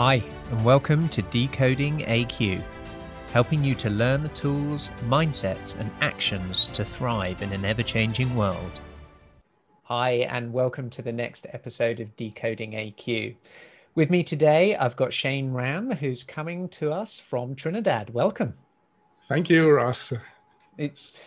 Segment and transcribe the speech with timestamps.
[0.00, 2.62] Hi, and welcome to Decoding AQ,
[3.32, 8.32] helping you to learn the tools, mindsets, and actions to thrive in an ever changing
[8.36, 8.80] world.
[9.82, 13.34] Hi, and welcome to the next episode of Decoding AQ.
[13.96, 18.10] With me today, I've got Shane Ram, who's coming to us from Trinidad.
[18.14, 18.54] Welcome.
[19.28, 20.12] Thank you, Ross.
[20.76, 21.20] It's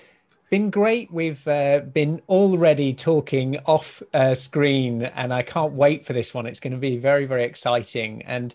[0.52, 1.09] been great.
[1.13, 6.45] We've uh, been already talking off uh, screen, and I can't wait for this one.
[6.45, 8.21] It's going to be very, very exciting.
[8.23, 8.53] And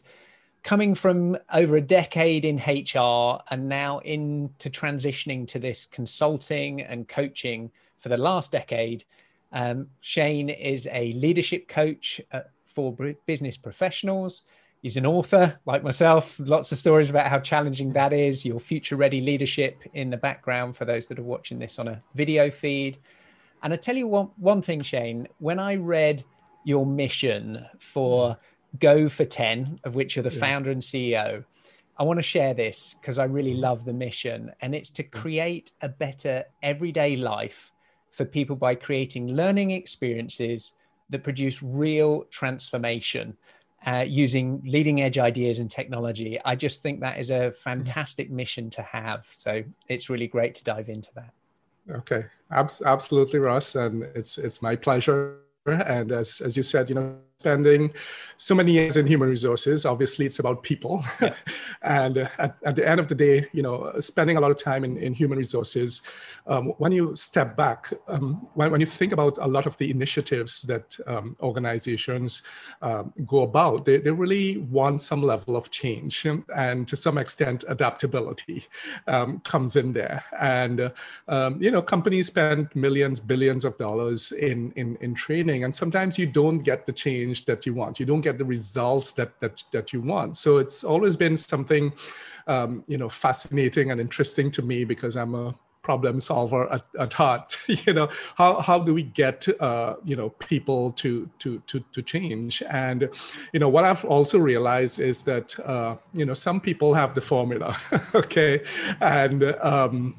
[0.63, 7.09] coming from over a decade in HR and now into transitioning to this consulting and
[7.09, 9.05] coaching for the last decade,
[9.53, 12.95] um, Shane is a leadership coach uh, for
[13.25, 14.43] business professionals.
[14.83, 18.97] He's an author like myself, lots of stories about how challenging that is, your future
[18.97, 22.99] ready leadership in the background for those that are watching this on a video feed.
[23.63, 26.23] And I tell you one, one thing, Shane, when I read
[26.65, 28.37] your mission for
[28.79, 30.41] Go for 10, of which you're the yeah.
[30.41, 31.45] founder and CEO,
[31.99, 34.53] I want to share this because I really love the mission.
[34.61, 37.73] And it's to create a better everyday life
[38.11, 40.75] for people by creating learning experiences
[41.11, 43.37] that produce real transformation
[43.87, 46.39] uh, using leading edge ideas and technology.
[46.45, 49.29] I just think that is a fantastic mission to have.
[49.33, 51.33] So it's really great to dive into that.
[51.89, 55.39] Okay, Abs- absolutely, Ross, and it's it's my pleasure.
[55.67, 57.93] And as as you said, you know, spending
[58.39, 59.85] so many years in human resources.
[59.85, 61.05] Obviously it's about people.
[61.21, 61.35] Yeah.
[61.83, 64.59] and uh, at, at, the end of the day you know spending a lot of
[64.59, 66.03] time in, in human resources
[66.47, 69.91] um, when you step back um, when, when you think about a lot of the
[69.91, 72.43] initiatives that um, organizations
[72.83, 77.65] um, go about they, they really want some level of change and to some extent
[77.69, 78.65] adaptability
[79.07, 80.25] um, comes in there.
[80.39, 80.93] And
[81.29, 86.19] uh, you know companies spend millions billions of dollars in, in in training and sometimes
[86.19, 88.01] you don't get the change change that you want.
[88.01, 90.37] You don't get the results that that that you want.
[90.37, 91.93] So it's always been something,
[92.47, 97.13] um, you know, fascinating and interesting to me because I'm a problem solver at, at
[97.13, 97.57] heart.
[97.87, 102.03] you know, how how do we get uh, you know people to to to to
[102.03, 102.63] change?
[102.71, 103.09] And
[103.53, 107.21] you know, what I've also realized is that uh, you know some people have the
[107.21, 107.77] formula,
[108.15, 108.63] okay,
[109.01, 110.15] and um,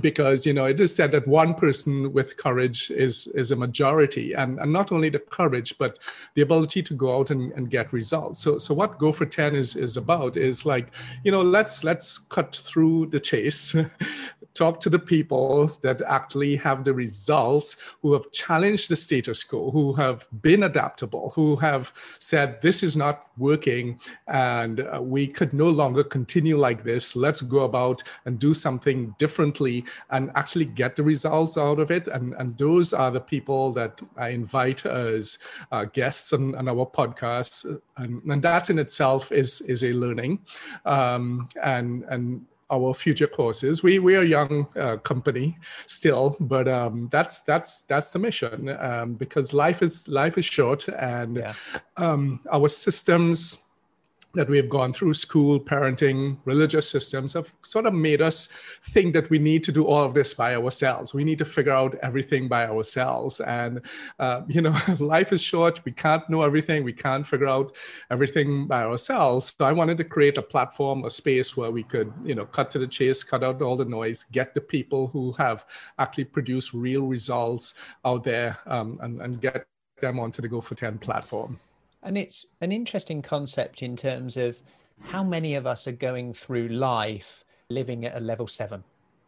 [0.00, 4.34] because you know it is said that one person with courage is is a majority
[4.34, 5.98] and, and not only the courage but
[6.34, 9.56] the ability to go out and, and get results so so what go for 10
[9.56, 10.92] is is about is like
[11.24, 13.74] you know let's let's cut through the chase
[14.54, 19.70] talk to the people that actually have the results, who have challenged the status quo,
[19.70, 25.52] who have been adaptable, who have said, this is not working and uh, we could
[25.52, 27.16] no longer continue like this.
[27.16, 29.79] Let's go about and do something differently
[30.10, 32.08] and actually get the results out of it.
[32.08, 35.38] And, and those are the people that I invite as
[35.72, 37.80] uh, guests on, on, our podcast.
[37.96, 40.40] And, and that in itself is, is a learning.
[40.84, 43.82] Um, and, and our future courses.
[43.82, 48.68] We we are a young uh, company still, but um, that's that's that's the mission
[48.78, 51.52] um, because life is life is short, and yeah.
[51.96, 53.69] um, our systems
[54.34, 59.12] that we have gone through school, parenting, religious systems have sort of made us think
[59.12, 61.12] that we need to do all of this by ourselves.
[61.12, 63.40] We need to figure out everything by ourselves.
[63.40, 63.80] And,
[64.20, 65.84] uh, you know, life is short.
[65.84, 66.84] We can't know everything.
[66.84, 67.76] We can't figure out
[68.10, 69.54] everything by ourselves.
[69.58, 72.70] So I wanted to create a platform, a space where we could, you know, cut
[72.72, 75.64] to the chase, cut out all the noise, get the people who have
[75.98, 77.74] actually produced real results
[78.04, 79.66] out there um, and, and get
[80.00, 81.58] them onto the Go for 10 platform.
[82.02, 84.60] And it's an interesting concept in terms of
[85.00, 88.82] how many of us are going through life living at a level seven,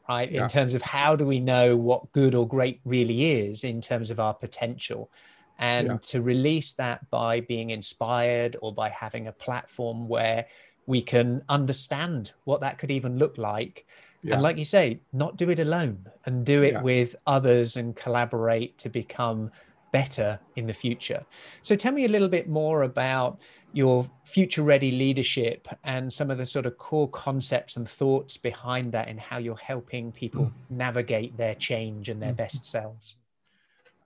[0.08, 0.30] right?
[0.30, 0.42] Yeah.
[0.42, 4.10] In terms of how do we know what good or great really is in terms
[4.10, 5.10] of our potential.
[5.58, 5.96] And yeah.
[6.08, 10.46] to release that by being inspired or by having a platform where
[10.86, 13.86] we can understand what that could even look like.
[14.22, 14.34] Yeah.
[14.34, 18.78] And like you say, not do it alone and do it with others and collaborate
[18.78, 19.50] to become
[19.92, 21.24] better in the future.
[21.62, 23.40] So tell me a little bit more about
[23.72, 28.92] your future ready leadership and some of the sort of core concepts and thoughts behind
[28.92, 30.52] that and how you're helping people mm.
[30.70, 32.36] navigate their change and their mm.
[32.36, 33.14] best selves.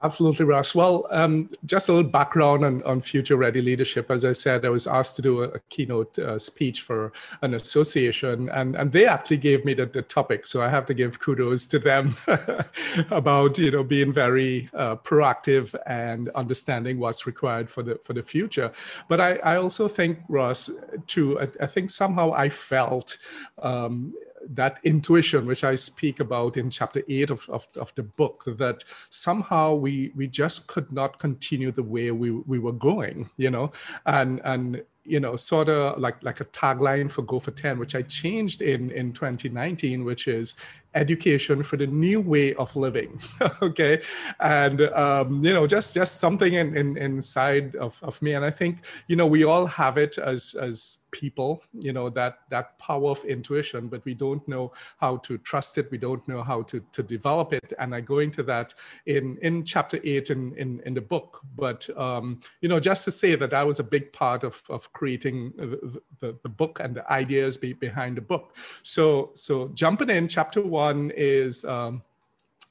[0.02, 0.74] Absolutely, Ross.
[0.74, 4.10] Well, um, just a little background on, on Future Ready Leadership.
[4.10, 7.54] As I said, I was asked to do a, a keynote uh, speech for an
[7.54, 10.46] association, and, and they actually gave me the, the topic.
[10.46, 12.14] So I have to give kudos to them
[13.10, 18.22] about you know being very uh, proactive and understanding what's required for the for the
[18.22, 18.72] future.
[19.08, 20.68] But I, I also think, Ross,
[21.06, 21.40] too.
[21.40, 23.16] I, I think somehow I felt
[23.62, 24.12] um,
[24.50, 28.84] that intuition which i speak about in chapter 8 of, of, of, the book that
[29.10, 33.72] somehow we we just could not continue the way we, we were going you know?
[34.04, 37.94] And and you know, sort of like like a tagline for Go for 10, which
[37.94, 40.54] I changed in in 2019, which is
[40.96, 43.20] education for the new way of living.
[43.62, 44.02] okay,
[44.40, 48.50] and um, you know, just just something in, in inside of, of me, and I
[48.50, 53.10] think you know we all have it as as people, you know, that that power
[53.10, 55.90] of intuition, but we don't know how to trust it.
[55.90, 58.74] We don't know how to to develop it, and I go into that
[59.06, 61.40] in in chapter eight in in, in the book.
[61.56, 64.92] But um, you know, just to say that that was a big part of of
[64.92, 68.56] creating the, the, the book and the ideas be, behind the book.
[68.82, 72.02] So so jumping in, chapter one one is um,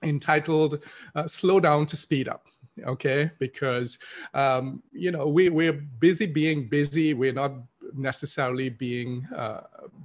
[0.03, 0.83] entitled
[1.15, 2.45] uh, Slow Down to Speed Up
[2.83, 3.31] okay?
[3.39, 3.97] Because
[4.33, 7.13] um, you know we, we're busy being busy.
[7.13, 7.53] We're not
[7.97, 9.61] necessarily being uh,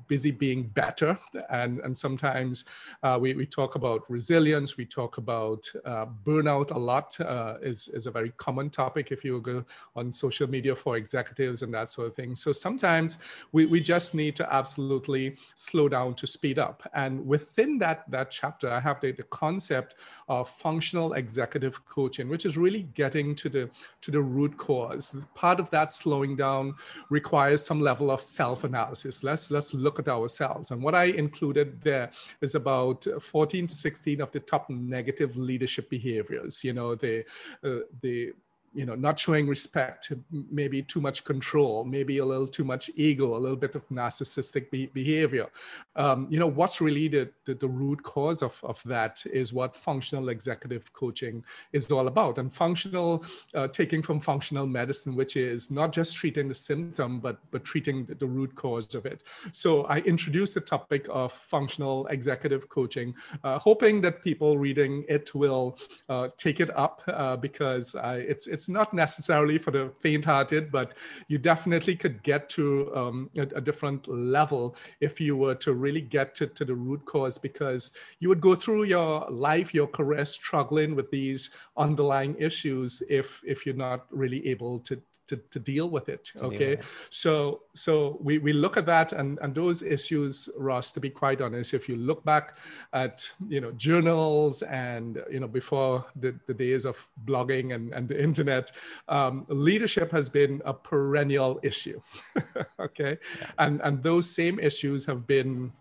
[0.09, 1.19] busy being better.
[1.51, 2.65] And, and sometimes
[3.03, 7.89] uh, we, we talk about resilience, we talk about uh, burnout a lot, uh, is,
[7.89, 9.65] is a very common topic if you go
[9.95, 12.35] on social media for executives and that sort of thing.
[12.35, 13.19] So sometimes
[13.53, 16.89] we, we just need to absolutely slow down to speed up.
[16.95, 19.95] And within that, that chapter, I have the, the concept
[20.29, 23.71] of functional executive coaching, which is really getting to the,
[24.01, 25.17] to the root cause.
[25.35, 26.75] Part of that slowing down
[27.11, 29.25] requires some level of self-analysis.
[29.25, 30.71] Let's let's look at ourselves.
[30.71, 32.11] And what I included there
[32.41, 36.62] is about 14 to 16 of the top negative leadership behaviors.
[36.65, 37.25] You know, the
[37.65, 38.32] uh, the
[38.73, 43.37] you know not showing respect maybe too much control maybe a little too much ego
[43.37, 45.49] a little bit of narcissistic be- behavior.
[45.97, 49.75] Um, you know what's really the, the, the, root cause of, of that is what
[49.75, 52.39] functional executive coaching is all about.
[52.39, 53.25] And functional
[53.55, 58.05] uh, taking from functional medicine which is not just treating the symptom but but treating
[58.05, 59.23] the, the root cause of it.
[59.53, 63.15] So i introduced the topic of functional executive coaching
[63.45, 65.79] uh, hoping that people reading it will
[66.09, 70.95] uh, take it up uh, because I, it's it's not necessarily for the faint-hearted, but
[71.29, 76.01] you definitely could get to um, a, a, different level if you were to really
[76.01, 80.25] get to, to the root cause, because you would go through your life, your career,
[80.25, 85.88] struggling with these underlying issues if if you're not really able to to, to deal
[85.88, 86.85] with it okay with it.
[87.09, 91.41] so so we, we look at that and and those issues ross to be quite
[91.41, 92.59] honest if you look back
[92.93, 98.09] at you know journals and you know before the, the days of blogging and, and
[98.09, 98.73] the internet
[99.09, 102.00] um, leadership has been a perennial issue
[102.81, 103.50] okay yeah.
[103.59, 105.73] and and those same issues have been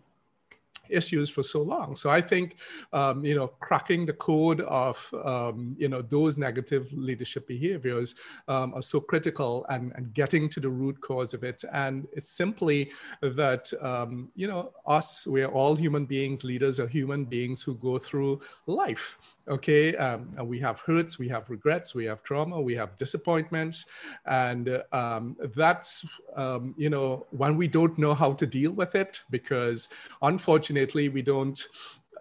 [0.89, 1.95] issues for so long.
[1.95, 2.57] So I think,
[2.93, 8.15] um, you know, cracking the code of, um, you know, those negative leadership behaviors
[8.47, 11.63] um, are so critical and, and getting to the root cause of it.
[11.73, 12.91] And it's simply
[13.21, 17.97] that, um, you know, us, we're all human beings, leaders are human beings who go
[17.97, 19.17] through life
[19.49, 23.85] okay um, and we have hurts we have regrets we have trauma we have disappointments.
[24.25, 26.05] And um, that's
[26.35, 29.89] um, you know when we don't know how to deal with it because
[30.21, 31.59] unfortunately we don't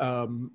[0.00, 0.52] um,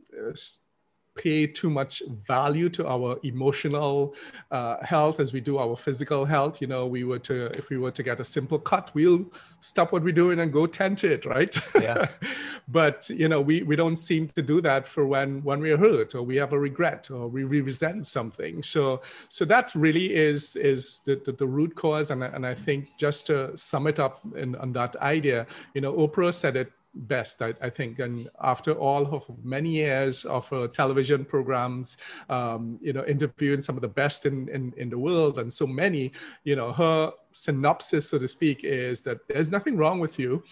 [1.16, 4.16] pay too much value to our emotional
[4.52, 6.62] uh, health as we do our physical health.
[6.62, 9.26] You know, we were to if we were to get a simple cut, we'll
[9.62, 11.56] stop what we're doing and go tent it, right?
[11.80, 12.08] Yeah.
[12.68, 16.16] but you know, we we don't seem to do that for when when we're hurt
[16.16, 18.64] or we have a regret or we resent something.
[18.64, 22.12] So so that really is is the, the, the root cause.
[22.12, 25.94] And and I think just to sum it up in, on that idea, you know,
[25.94, 28.00] Oprah said it best, I, I, think.
[28.00, 31.98] And after all of many years of uh, television programs,
[32.30, 35.68] um, you know, interviewing some of the best in, in, in the world and so
[35.68, 36.12] many,
[36.44, 40.44] you know, her synopsis, so to speak, is that there's nothing wrong with you,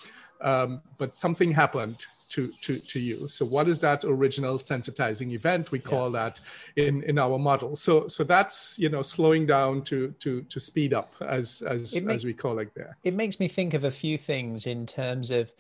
[0.41, 3.15] um, but something happened to, to, to you.
[3.15, 5.71] So what is that original sensitizing event?
[5.71, 6.23] We call yeah.
[6.23, 6.39] that
[6.77, 7.75] in, in our model.
[7.75, 12.15] So so that's you know slowing down to to to speed up as as, make,
[12.15, 12.97] as we call it there.
[13.03, 15.51] It makes me think of a few things in terms of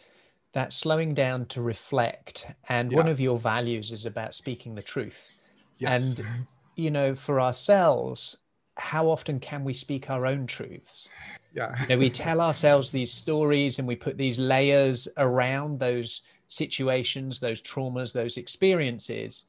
[0.53, 2.47] that slowing down to reflect.
[2.69, 2.97] And yeah.
[2.97, 5.29] one of your values is about speaking the truth.
[5.77, 6.19] Yes.
[6.19, 8.37] And, you know, for ourselves,
[8.75, 11.09] how often can we speak our own truths?
[11.53, 11.75] Yeah.
[11.81, 17.39] you know, we tell ourselves these stories and we put these layers around those situations,
[17.39, 19.45] those traumas, those experiences,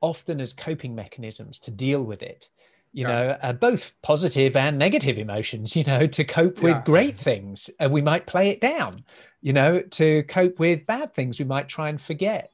[0.00, 2.50] often as coping mechanisms to deal with it
[2.96, 3.08] you yeah.
[3.08, 6.82] know, uh, both positive and negative emotions, you know, to cope with yeah.
[6.86, 7.68] great things.
[7.78, 9.04] And we might play it down,
[9.46, 12.52] you know, to cope with bad things we might try and forget.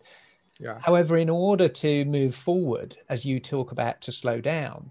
[0.60, 0.78] Yeah.
[0.82, 4.90] However, in order to move forward, as you talk about to slow down,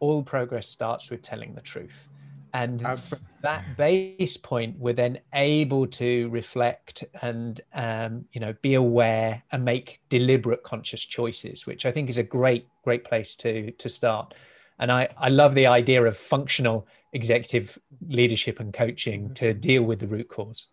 [0.00, 2.10] all progress starts with telling the truth.
[2.54, 8.72] And from that base point, we're then able to reflect and, um, you know, be
[8.72, 13.70] aware and make deliberate conscious choices, which I think is a great, great place to,
[13.70, 14.32] to start.
[14.78, 19.98] And I, I love the idea of functional executive leadership and coaching to deal with
[19.98, 20.68] the root cause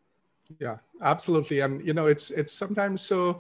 [0.59, 3.39] yeah absolutely and you know it's it's sometimes so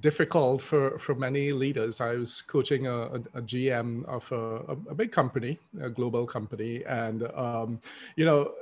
[0.00, 4.94] difficult for for many leaders i was coaching a, a, a gm of a, a,
[4.94, 7.80] big company a global company and um,
[8.16, 8.52] you know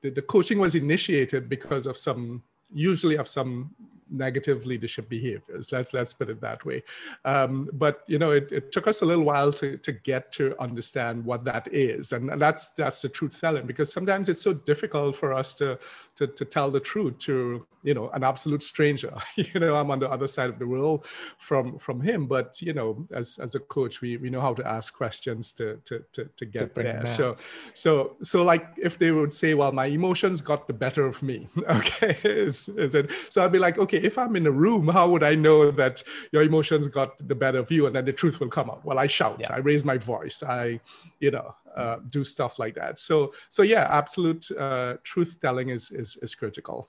[0.00, 2.42] the, the coaching was initiated because of some
[2.74, 3.70] usually of some
[4.12, 5.72] negative leadership behaviors.
[5.72, 6.82] Let's let's put it that way.
[7.24, 10.60] Um, but you know, it, it, took us a little while to, to get to
[10.60, 14.52] understand what that is, and, and that's that's the truth telling because sometimes it's so
[14.52, 15.78] difficult for us to
[16.16, 19.12] to, to tell the truth to you know an absolute stranger.
[19.36, 21.06] you know, I'm on the other side of the world
[21.38, 24.66] from from him, but you know, as as a coach, we we know how to
[24.66, 27.06] ask questions to to to, to get to there.
[27.06, 27.36] So
[27.74, 31.48] so so like if they would say, well, my emotions got the better of me,
[31.68, 33.10] okay, is, is it?
[33.30, 36.02] So I'd be like, okay, if I'm in a room, how would I know that
[36.32, 37.86] your emotions got the better of you?
[37.86, 38.84] And then the truth will come out.
[38.84, 39.52] Well, I shout, yeah.
[39.52, 40.80] I raise my voice, I,
[41.20, 42.98] you know, uh, do stuff like that.
[42.98, 46.88] So, so yeah, absolute uh, truth telling is, is, is critical.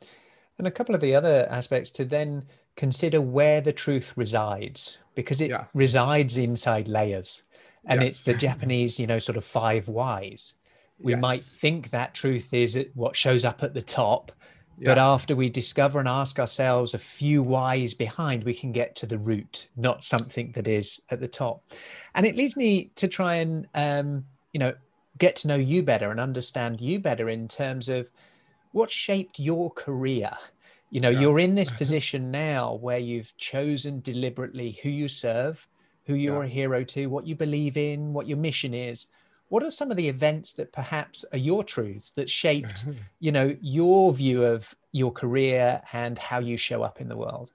[0.57, 5.41] And a couple of the other aspects to then consider where the truth resides, because
[5.41, 5.65] it yeah.
[5.73, 7.43] resides inside layers.
[7.85, 8.11] And yes.
[8.11, 10.53] it's the Japanese, you know, sort of five whys.
[10.99, 11.21] We yes.
[11.21, 14.31] might think that truth is what shows up at the top,
[14.79, 14.85] yeah.
[14.85, 19.05] But after we discover and ask ourselves a few whys behind, we can get to
[19.05, 21.63] the root, not something that is at the top.
[22.15, 24.73] And it leads me to try and, um, you know,
[25.17, 28.09] get to know you better and understand you better in terms of
[28.71, 30.31] what shaped your career.
[30.89, 31.19] You know, yeah.
[31.19, 35.67] you're in this position now where you've chosen deliberately who you serve,
[36.05, 36.49] who you're yeah.
[36.49, 39.07] a hero to, what you believe in, what your mission is
[39.53, 42.85] what are some of the events that perhaps are your truths that shaped
[43.19, 47.51] you know your view of your career and how you show up in the world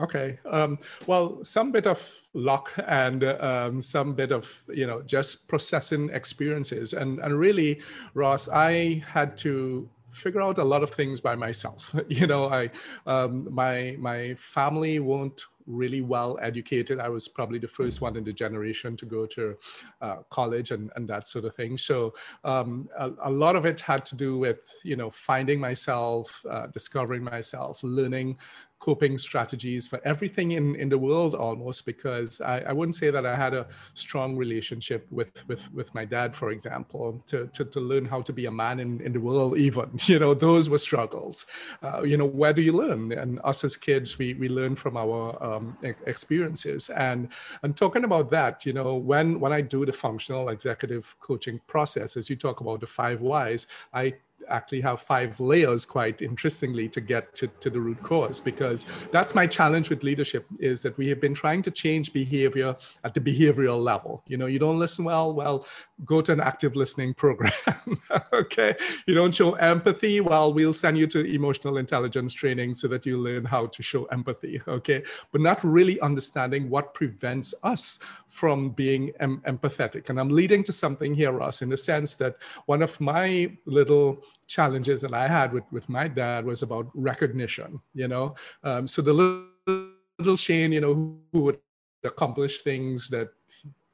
[0.00, 5.48] okay um, well some bit of luck and um, some bit of you know just
[5.48, 7.80] processing experiences and and really
[8.14, 12.70] ross i had to figure out a lot of things by myself you know i
[13.06, 17.00] um, my my family won't really well educated.
[17.00, 19.56] I was probably the first one in the generation to go to
[20.00, 21.78] uh, college and, and that sort of thing.
[21.78, 26.44] So um, a, a, lot of it had to do with, you know, finding myself,
[26.48, 28.38] uh, discovering myself, learning
[28.82, 33.24] coping strategies for everything in, in the world almost because I, I wouldn't say that
[33.24, 37.80] I had a strong relationship with with, with my dad, for example, to, to, to
[37.80, 39.88] learn how to be a man in, in the world even.
[40.12, 41.46] You know, those were struggles.
[41.82, 43.12] Uh, you know, where do you learn?
[43.12, 46.90] And us as kids, we, we learn from our um, experiences.
[46.90, 47.28] And
[47.62, 52.16] and talking about that, you know, when when I do the functional executive coaching process,
[52.16, 54.14] as you talk about the five whys, I
[54.48, 59.34] actually have five layers quite interestingly to get to, to the root cause because that's
[59.34, 63.20] my challenge with leadership is that we have been trying to change behavior at the
[63.20, 64.22] behavioral level.
[64.26, 65.66] You know you don't listen well well
[66.04, 67.52] go to an active listening program
[68.32, 68.74] okay?
[69.06, 73.18] You don't show empathy well we'll send you to emotional intelligence training so that you
[73.18, 75.02] learn how to show empathy okay?
[75.30, 80.08] But not really understanding what prevents us from being em- empathetic.
[80.08, 84.24] And i'm leading to something here ross in the sense that one of my little
[84.52, 88.34] challenges that I had with, with my dad was about recognition, you know.
[88.62, 91.58] Um, so the little, little Shane, you know, who, who would
[92.04, 93.30] accomplish things that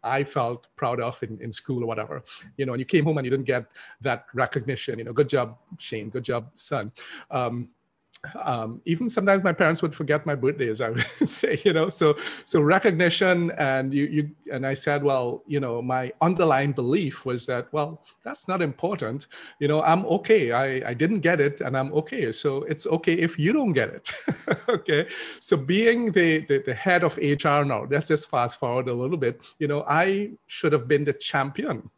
[0.03, 2.25] I felt proud of in, in school or whatever,
[2.57, 3.67] you know, and you came home and you didn't get
[4.01, 6.93] that recognition, you know, good job, Shane, good job, son.
[7.31, 7.69] Um,
[8.43, 11.89] um, even sometimes my parents would forget my birthdays i would say you know?
[11.89, 17.25] So so recognition and you you and i said well you know my underlying belief
[17.25, 19.27] was that well that's not important.
[19.61, 20.53] You know i'm okay.
[20.53, 22.33] I i didn't get it and i'm okay.
[22.33, 24.11] So it's okay if you don't get it
[24.69, 25.07] okay?
[25.41, 29.17] So being the, the the head of hr now let's just fast forward a little
[29.17, 29.41] bit.
[29.59, 31.91] You know i should have been the champion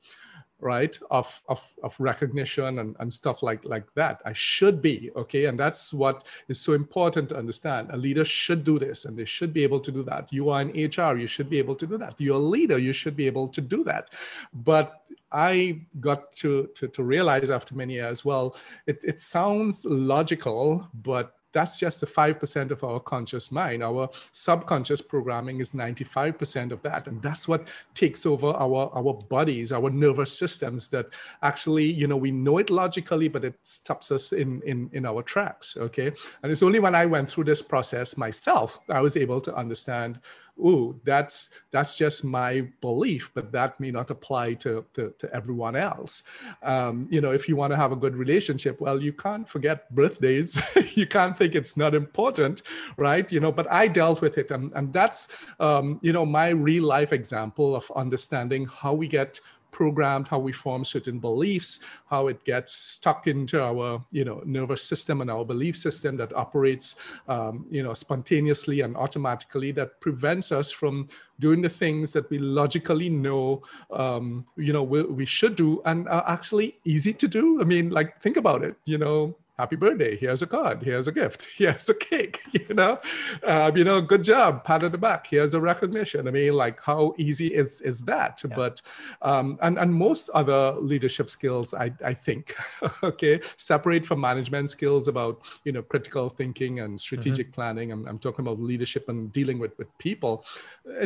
[0.60, 4.20] right of, of, of recognition and, and stuff like, like that.
[4.24, 5.46] I should be okay?
[5.46, 7.90] And that's what is so important to understand.
[7.90, 10.32] A leader should do this and they should be able to do that.
[10.32, 12.14] You are in hr you should be able to do that.
[12.18, 14.10] You're a leader you should be able to do that.
[14.52, 14.96] But
[15.32, 21.36] i got to to, to realize after many years well it, it sounds logical but
[21.52, 23.82] that's just the 5% of our conscious mind.
[23.82, 27.08] Our subconscious programming is 95% of that.
[27.08, 31.06] And that's what takes over our, our bodies, our nervous systems that
[31.42, 35.22] actually, you know, we know it logically, but it stops us in, in, in our
[35.22, 35.76] tracks.
[35.76, 36.12] Okay.
[36.42, 40.20] And it's only when I went through this process myself, I was able to understand
[40.64, 45.76] ooh, that's that's just my belief, but that may not apply to to, to everyone
[45.76, 46.22] else.
[46.62, 49.92] Um, you know, if you want to have a good relationship, well, you can't forget
[49.94, 50.60] birthdays.
[50.96, 52.62] you can't think it's not important,
[52.96, 53.30] right?
[53.30, 56.84] You know, but I dealt with it, and and that's um, you know my real
[56.84, 59.40] life example of understanding how we get
[59.70, 64.82] programmed, how we form certain beliefs, how it gets stuck into our, you know, nervous
[64.82, 66.96] system and our belief system that operates,
[67.28, 71.08] um, you know, spontaneously and automatically that prevents us from
[71.38, 76.08] doing the things that we logically know, um, you know, we, we should do and
[76.08, 77.60] are actually easy to do.
[77.60, 80.16] I mean, like, think about it, you know, happy birthday.
[80.16, 80.82] Here's a card.
[80.82, 81.46] Here's a gift.
[81.56, 82.98] Here's a cake you know?
[83.44, 84.64] Um, you know good job.
[84.64, 85.26] Pat on the back.
[85.26, 86.26] Here's a recognition.
[86.28, 88.42] I mean like how easy is is that?
[88.42, 88.56] Yeah.
[88.56, 88.82] but
[89.22, 92.54] um, and and most other leadership skills i i think
[93.02, 93.40] okay?
[93.56, 97.54] Separate from management skills about you know critical thinking and strategic mm-hmm.
[97.54, 97.92] planning.
[97.92, 100.44] I'm, I'm talking about leadership and dealing with with people.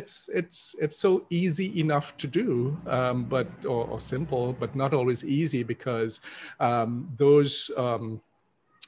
[0.00, 4.92] It's it's it's so easy enough to do um, but or, or, simple but not
[4.94, 6.20] always easy because
[6.60, 8.20] um, those um,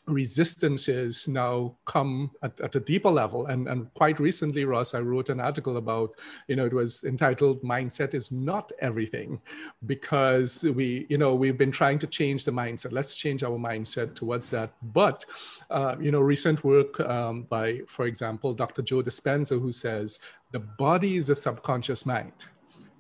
[0.07, 3.47] resistances now come at, at, a deeper level.
[3.47, 6.11] And, and quite recently ross i wrote an article about
[6.49, 9.41] you know it was entitled mindset is not everything
[9.87, 12.93] because we you know we've been trying to change the mindset.
[12.93, 14.73] Let's change our mindset towards that.
[14.83, 15.25] But
[15.71, 20.21] uh, you know recent work um, by for example dr joe dispenza who says
[20.53, 22.33] the body is a subconscious mind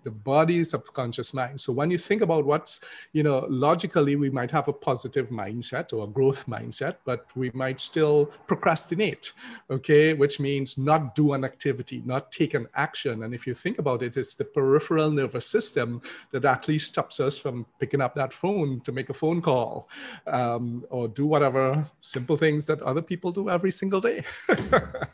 [0.06, 1.60] the body subconscious mind.
[1.60, 2.78] So when you think about what's
[3.12, 7.50] you know logically we might have a positive mindset or a growth mindset but we
[7.62, 9.32] might still procrastinate
[9.68, 10.14] okay?
[10.14, 13.24] Which means not do an activity not take an action.
[13.24, 17.36] And if you think about it it's the peripheral nervous system that actually stops us
[17.36, 19.88] from picking up that phone to make a phone call
[20.28, 24.22] um, or do whatever simple things that other people do every single day.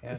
[0.03, 0.19] Yeah.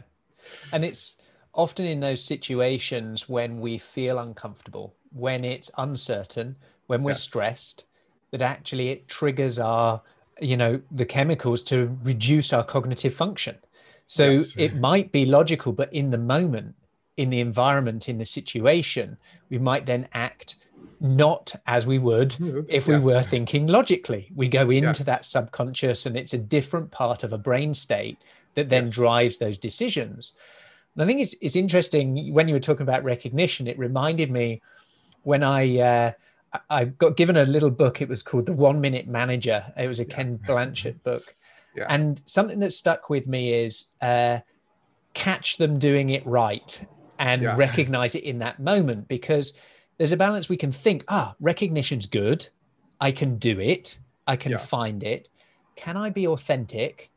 [0.72, 1.20] And it's
[1.54, 6.56] often in those situations when we feel uncomfortable, when it's uncertain,
[6.86, 7.20] when we're yes.
[7.20, 7.84] stressed,
[8.30, 10.02] that actually it triggers our,
[10.40, 13.56] you know, the chemicals to reduce our cognitive function.
[14.06, 14.56] So yes.
[14.56, 16.74] it might be logical, but in the moment,
[17.16, 19.16] in the environment, in the situation,
[19.48, 20.56] we might then act
[21.00, 22.34] not as we would
[22.68, 23.04] if we yes.
[23.04, 24.30] were thinking logically.
[24.34, 25.06] We go into yes.
[25.06, 28.18] that subconscious and it's a different part of a brain state
[28.54, 30.34] that then drives those decisions.
[30.94, 33.66] And I think it's it's interesting when you were talking about recognition.
[33.66, 34.62] It reminded me
[35.22, 36.12] when I uh,
[36.70, 38.00] I got given a little book.
[38.00, 39.64] It was called The One Minute Manager.
[39.76, 40.14] It was a yeah.
[40.14, 41.34] Ken Blanchard book,
[41.76, 41.86] yeah.
[41.88, 44.38] and something that stuck with me is uh,
[45.14, 46.80] catch them doing it right
[47.18, 47.56] and yeah.
[47.56, 49.52] recognize it in that moment because
[49.98, 50.48] there's a balance.
[50.48, 52.46] We can think, ah, recognition's good.
[53.00, 53.98] I can do it.
[54.26, 55.28] I can find it.
[55.76, 57.10] Can I be authentic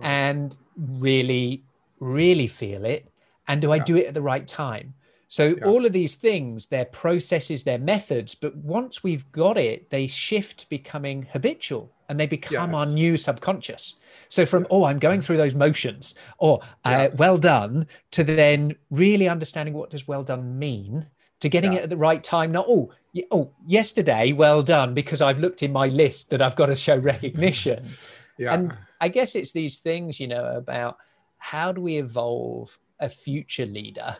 [0.00, 1.62] and really,
[2.00, 3.08] really feel it?
[3.48, 4.94] And do i do it at the right time
[5.28, 5.64] so yeah.
[5.64, 10.68] all of these things they're processes they're methods but once we've got it they shift
[10.68, 12.76] becoming habitual and they become yes.
[12.76, 13.96] our new subconscious
[14.28, 14.68] so from yes.
[14.70, 19.90] oh i'm going through those motions or uh, well done to then really understanding what
[19.90, 21.06] does well done mean
[21.40, 21.80] to getting yeah.
[21.80, 22.92] it at the right time not oh
[23.30, 26.96] oh yesterday well done because i've looked in my list that i've got to show
[26.96, 27.88] recognition
[28.38, 28.54] yeah.
[28.54, 30.96] and i guess it's these things you know about
[31.38, 34.16] how do we evolve a future leader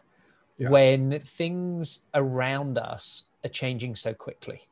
[0.58, 0.68] yeah.
[0.68, 4.68] when things around us are changing so quickly.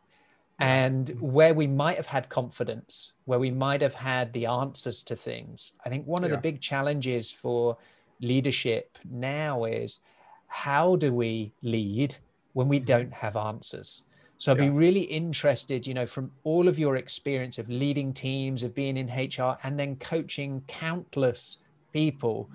[0.59, 5.16] And where we might have had confidence, where we might have had the answers to
[5.16, 6.37] things, I think one of yeah.
[6.37, 7.79] the big challenges for
[8.20, 9.98] leadership now is
[10.46, 12.14] how do we lead
[12.53, 12.87] when we mm-hmm.
[12.87, 14.03] don't have answers?
[14.38, 14.64] So I'd yeah.
[14.64, 18.96] be really interested, you know, from all of your experience of leading teams, of being
[18.96, 21.59] in HR, and then coaching countless
[21.92, 22.50] people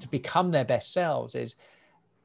[0.00, 1.54] to become their best selves is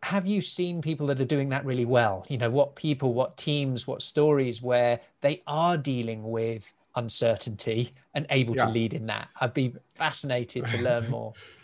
[0.04, 2.26] have you seen people that are doing that really well?
[2.30, 8.26] You know what people what teams what stories where they are dealing with uncertainty and
[8.30, 8.65] able yeah.
[8.65, 9.30] to lead in that?
[9.41, 11.34] I'd be fascinated to learn more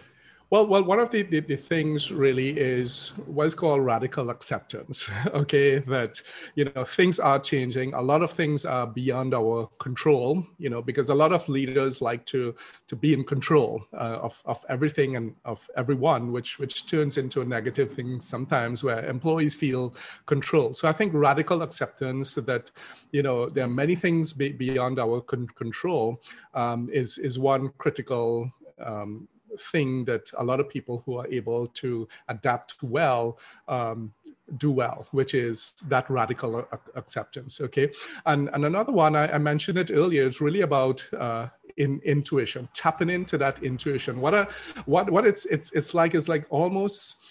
[0.49, 5.10] Well, well, one of the, the, the, things really is what's called radical acceptance.
[5.34, 6.21] Okay, that
[6.56, 7.93] you know things are changing.
[7.93, 10.45] A lot of things are beyond our control.
[10.60, 12.53] You know, because a lot of leaders like to
[12.88, 17.41] to be in control uh, of of everything and of everyone, which which turns into
[17.41, 19.95] a negative thing sometimes, where employees feel
[20.27, 20.73] control.
[20.75, 22.69] So I think radical acceptance that
[23.12, 26.21] you know there are many things be, beyond our con- control
[26.53, 29.27] um, is is one critical um,
[29.59, 34.13] thing that a lot of people who are able to adapt well um,
[34.57, 37.61] do well, which is that radical acceptance.
[37.61, 37.91] Okay,
[38.25, 40.27] and and another one I, I mentioned it earlier.
[40.27, 44.19] It's really about uh, in intuition, tapping into that intuition.
[44.19, 44.47] What a
[44.85, 47.23] what what it's it's it's like is like almost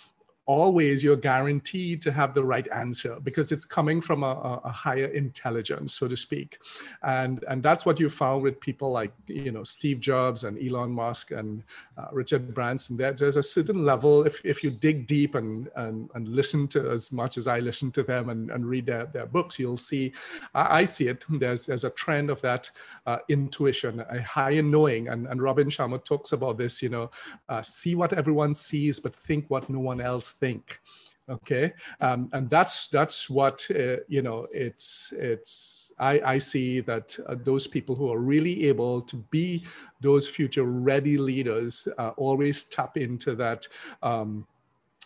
[0.46, 5.06] always you're guaranteed to have the right answer because it's coming from a, a, higher
[5.06, 6.58] intelligence so to speak.
[7.02, 10.90] And and that's what you found with people like you know steve jobs and elon
[10.90, 11.62] musk and
[11.96, 12.96] uh, richard branson.
[12.96, 16.90] There, there's a certain level if, if you dig deep and, and and listen to
[16.90, 20.12] as much as i listen to them and, and read their, their books you'll see
[20.54, 21.24] I, I see it.
[21.28, 22.70] There's there's a trend of that
[23.06, 25.08] uh, intuition a higher knowing.
[25.08, 27.10] And, and robin sharma talks about this you know
[27.48, 30.80] uh, see what everyone sees but think what no one else think
[31.28, 31.72] okay?
[32.00, 37.36] Um, and that's that's what uh, you know it's it's i i see that uh,
[37.44, 39.64] those people who are really able to be
[40.00, 43.66] those future ready leaders uh, always tap into that
[44.02, 44.46] um,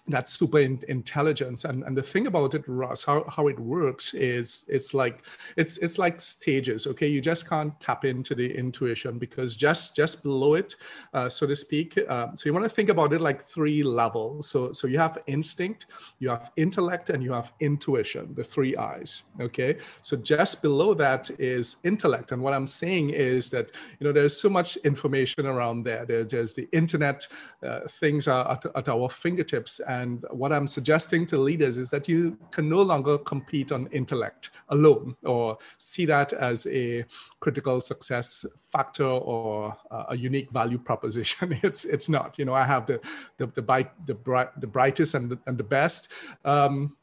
[0.08, 1.64] that super in, intelligence.
[1.64, 5.24] And, and the thing about it Russ how, how it works is it's like
[5.56, 7.08] it's it's like stages okay?
[7.08, 10.76] You just can't tap into the intuition because just just below it
[11.12, 14.48] uh, so to speak uh, so you want to think about it like three levels.
[14.48, 15.86] So so you have instinct
[16.18, 19.76] you have intellect and you have intuition the three eyes okay?
[20.02, 22.32] So just below that is intellect.
[22.32, 26.24] And what i'm saying is that you know there's so much information around there, there
[26.24, 27.26] there's the internet
[27.62, 29.80] uh, things are at, at our fingertips.
[29.80, 33.86] and and what I'm suggesting to leaders is that you can no longer compete on
[33.88, 37.04] intellect alone or see that as a
[37.40, 39.76] critical success factor or
[40.08, 41.58] a unique value proposition.
[41.62, 42.38] it's it's not.
[42.38, 43.00] You know, I have the
[43.38, 43.62] the the,
[44.06, 46.12] the, bright, the brightest and the, and the best.
[46.44, 46.96] Um,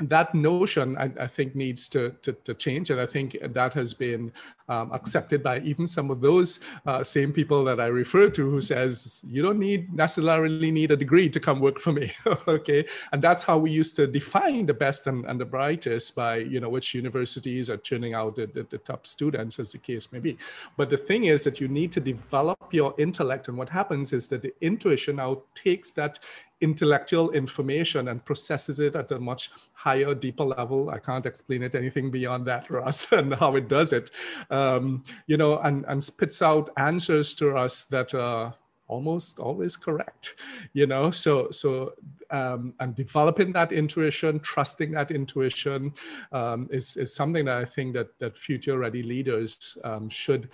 [0.00, 2.90] that notion I, I, think needs to, to, to, change.
[2.90, 4.32] And i think that has been
[4.68, 8.62] um, accepted by even some of those uh, same people that i refer to who
[8.62, 12.10] says you don't need necessarily need a degree to come work for me.
[12.48, 12.84] Okay?
[13.12, 16.60] And that's how we used to define the best and, and the brightest by you
[16.60, 20.18] know which universities are churning out the, the, the top students as the case may
[20.18, 20.38] be.
[20.76, 23.48] But the thing is that you need to develop your intellect.
[23.48, 26.18] And what happens is that the intuition now takes that
[26.64, 30.88] intellectual information and processes it at a much higher, deeper level.
[30.88, 34.10] I can't explain it anything beyond that for us and how it does it,
[34.50, 38.54] um, you know, and, and spits out answers to us that are
[38.86, 40.34] almost always correct,
[40.72, 41.10] you know.
[41.10, 41.94] So so
[42.30, 45.92] um, and developing that intuition, trusting that intuition
[46.32, 50.48] um, is is something that I think that that future ready leaders um, should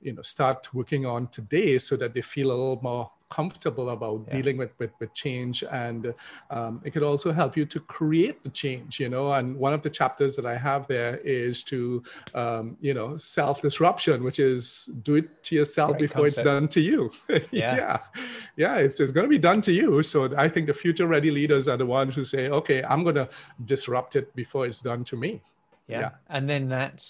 [0.00, 4.18] you know start working on today so that they feel a little more comfortable about
[4.26, 4.36] yeah.
[4.36, 6.12] dealing with, with, with change and
[6.50, 9.32] um, it could also help you to create the change you know?
[9.32, 12.02] And one of the chapters that i have there is to
[12.34, 14.62] um, you know self disruption which is
[15.08, 16.38] do it to yourself Great before concept.
[16.38, 17.00] it's done to you.
[17.62, 17.74] Yeah.
[17.82, 17.98] Yeah,
[18.56, 20.02] yeah it's, it's going to be done to you.
[20.02, 23.20] So i think the future ready leaders are the ones who say okay i'm going
[23.24, 23.28] to
[23.72, 25.32] disrupt it before it's done to me.
[25.88, 26.10] Yeah, yeah.
[26.34, 27.06] and then that's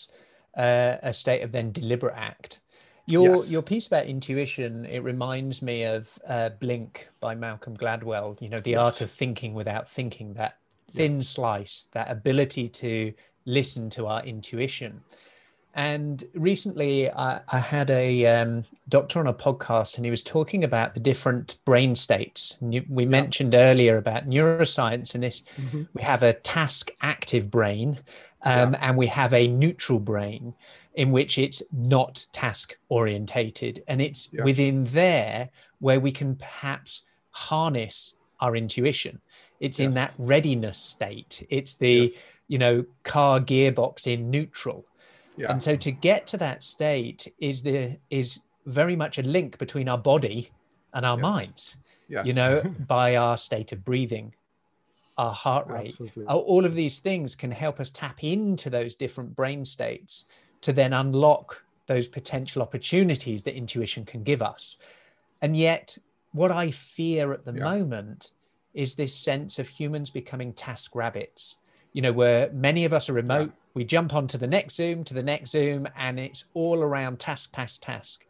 [0.56, 2.60] uh, a state of then deliberate act
[3.06, 3.52] your yes.
[3.52, 8.40] your piece about intuition it reminds me of uh, Blink by Malcolm Gladwell.
[8.40, 8.78] You know, the yes.
[8.78, 10.34] art of thinking without thinking.
[10.34, 10.58] That
[10.92, 11.28] thin yes.
[11.28, 13.12] slice, that ability to
[13.44, 15.02] listen to our intuition.
[15.74, 20.64] And recently, I, I had a um, doctor on a podcast, and he was talking
[20.64, 22.56] about the different brain states.
[22.60, 23.08] we yeah.
[23.08, 25.84] mentioned earlier about neuroscience, and this mm-hmm.
[25.94, 27.98] we have a task active brain,
[28.42, 28.78] um, yeah.
[28.82, 30.54] and we have a neutral brain
[30.94, 33.82] in which it's not task orientated.
[33.88, 34.44] And it's yes.
[34.44, 35.48] within there
[35.80, 39.20] where we can perhaps harness our intuition.
[39.60, 39.86] It's yes.
[39.86, 41.46] in that readiness state.
[41.48, 42.26] It's the, yes.
[42.48, 44.84] you know, car gearbox in neutral.
[45.36, 45.50] Yeah.
[45.50, 49.88] And so to get to that state is the is very much a link between
[49.88, 50.50] our body
[50.92, 51.76] and our minds.
[52.08, 52.26] Yes.
[52.26, 54.34] You know, by our state of breathing,
[55.16, 55.86] our heart rate.
[55.86, 56.26] Absolutely.
[56.26, 60.26] All of these things can help us tap into those different brain states
[60.62, 64.78] to then unlock those potential opportunities that intuition can give us.
[65.42, 65.98] And yet,
[66.32, 67.64] what I fear at the yeah.
[67.64, 68.30] moment
[68.74, 71.56] is this sense of humans becoming task rabbits,
[71.92, 73.48] you know, where many of us are remote.
[73.48, 73.56] Yeah.
[73.74, 77.52] We jump onto the next Zoom, to the next Zoom, and it's all around task,
[77.52, 78.26] task, task.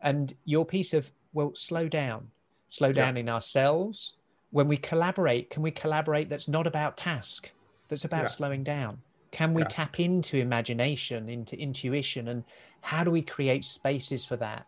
[0.00, 2.30] And your piece of, well, slow down,
[2.68, 3.20] slow down yeah.
[3.20, 4.14] in ourselves.
[4.50, 7.50] When we collaborate, can we collaborate that's not about task,
[7.88, 8.98] that's about slowing down?
[9.36, 9.68] Can we yeah.
[9.68, 12.42] tap into imagination, into intuition, and
[12.80, 14.66] how do we create spaces for that?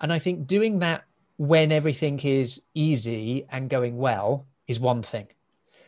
[0.00, 1.04] And I think doing that
[1.36, 5.26] when everything is easy and going well is one thing.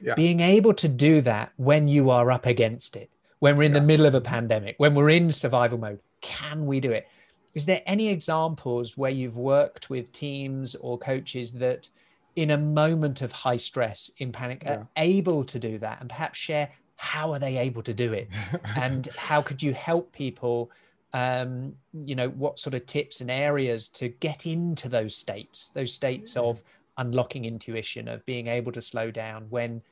[0.02, 0.16] Yeah.
[0.16, 3.80] Being able to do that when you are up against it, when we're in yeah.
[3.80, 7.08] the middle of a pandemic, when we're in survival mode, can we do it?
[7.54, 11.88] Is there any examples where you've worked with teams or coaches that
[12.36, 14.72] in a moment of high stress in panic yeah.
[14.74, 16.68] are able to do that and perhaps share
[17.12, 18.28] how are they able to do it
[18.76, 20.70] and how could you help people
[21.12, 25.92] um, you know what sort of tips and areas to get into those states those
[25.92, 26.62] states of
[26.98, 29.82] unlocking intuition, of being able to slow down when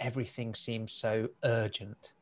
[0.00, 2.12] everything seems so urgent?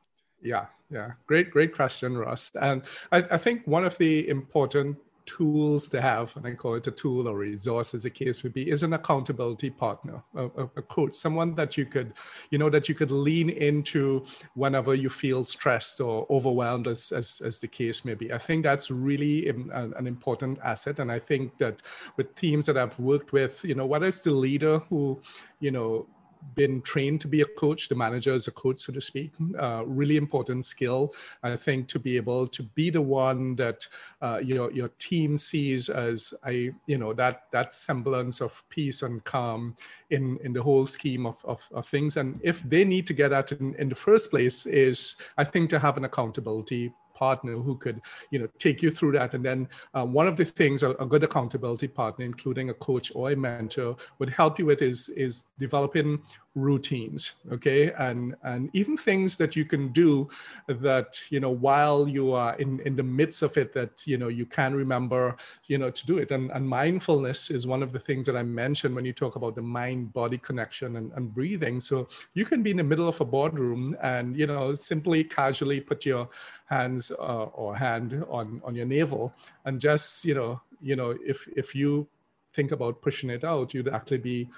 [0.40, 2.52] Yeah, yeah, great, great question, Russ.
[2.60, 6.86] And I, I think one of the important tools to have, and I call it
[6.86, 10.82] a tool or resource as the case would be, is an accountability partner, a, a,
[10.82, 12.14] coach, someone that you could,
[12.50, 17.40] you know, that you could lean into whenever you feel stressed or overwhelmed, as, as,
[17.44, 18.32] as the case may be.
[18.32, 20.98] I think that's really an, an important asset.
[20.98, 21.82] And I think that
[22.16, 25.20] with teams that I've worked with, you know, whether it's the leader who,
[25.60, 26.06] you know,
[26.54, 29.32] been trained to be a coach, the manager is a coach, so to speak.
[29.58, 33.86] Uh, really important skill, I think, to be able to be the one that
[34.20, 39.24] uh, your your team sees as I, you know, that that semblance of peace and
[39.24, 39.74] calm
[40.10, 42.16] in in the whole scheme of of, of things.
[42.16, 45.70] And if they need to get at in, in the first place, is I think
[45.70, 47.98] to have an accountability partner who could
[48.32, 49.34] you know take you through that.
[49.34, 49.60] And then
[49.94, 53.36] um, one of the things a, a, good accountability partner including a coach or a
[53.36, 56.08] mentor would help you with is is developing
[56.54, 57.92] routines okay?
[57.92, 60.28] And and even things that you can do
[60.66, 64.28] that you know while you are in in the midst of it that you know
[64.28, 65.36] you can remember
[65.66, 66.30] you know to do it.
[66.30, 69.54] And, and mindfulness is one of the things that i mentioned when you talk about
[69.54, 71.80] the mind body connection and, and breathing.
[71.80, 75.80] So you can be in the middle of a boardroom and you know simply casually
[75.80, 76.28] put your
[76.66, 79.34] hands uh, or hand on on your navel
[79.64, 82.06] and just you know you know if if you
[82.52, 84.48] think about pushing it out you'd actually be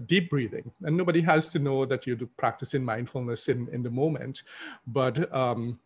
[0.00, 0.70] deep breathing.
[0.82, 4.42] And nobody has to know that you're practicing mindfulness in, in the moment.
[4.86, 5.78] But um,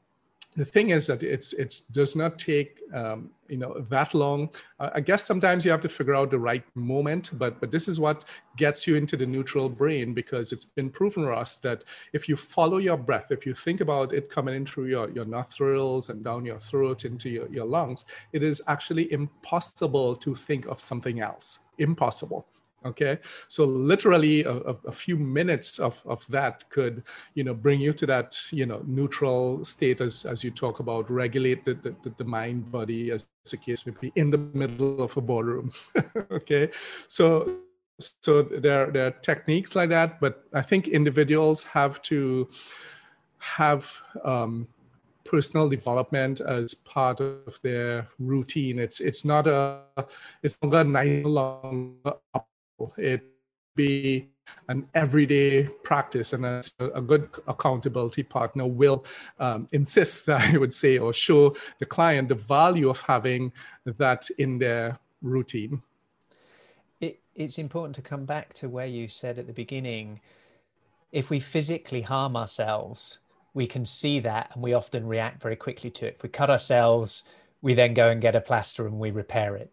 [0.59, 4.51] the thing is that it's it does not take um, you know that long.
[4.81, 7.87] Uh, I guess sometimes you have to figure out the right moment, but but this
[7.87, 8.25] is what
[8.57, 12.37] gets you into the neutral brain because it's been proven to us that if you
[12.37, 16.25] follow your breath, if you think about it coming in through your, your nostrils and
[16.25, 21.21] down your throat into your, your lungs, it is actually impossible to think of something
[21.21, 21.61] else.
[21.79, 22.49] Impossible
[22.85, 23.19] okay?
[23.49, 27.03] So literally a, a, few minutes of, of that could
[27.35, 31.11] you know bring you to that you know neutral state as, as you talk about
[31.11, 35.17] regulate the, the, the mind body as the case may be in the middle of
[35.17, 35.73] a boardroom.
[36.31, 36.71] Okay?
[37.09, 37.59] So
[37.99, 42.49] so there, there are techniques like that but i think individuals have to
[43.39, 44.69] have um,
[45.29, 48.79] personal development as part of their routine.
[48.79, 49.81] It's it's not a
[50.43, 51.97] it's not a nice long
[52.97, 53.23] it
[53.75, 54.29] be
[54.69, 56.63] an everyday practice and a,
[56.95, 59.05] a good accountability partner will
[59.39, 63.53] um, insist i would say or show the client the value of having
[63.85, 65.83] that in their routine.
[67.01, 70.21] It, it's important to come back to where you said at the beginning
[71.11, 73.19] if we physically harm ourselves
[73.55, 76.17] we can see that and we often react very quickly to it.
[76.17, 77.25] If we cut ourselves
[77.61, 79.73] we then go and get a plaster and we repair it.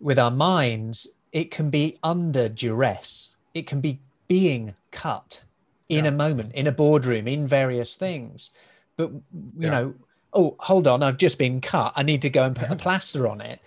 [0.00, 3.36] With our minds it can be under duress.
[3.54, 5.42] It can be being cut
[5.88, 6.10] in yeah.
[6.10, 8.52] a moment, in a boardroom, in various things.
[8.96, 9.22] But, you
[9.58, 9.70] yeah.
[9.70, 9.94] know,
[10.32, 11.92] oh, hold on, I've just been cut.
[11.96, 13.60] I need to go and put a plaster on it.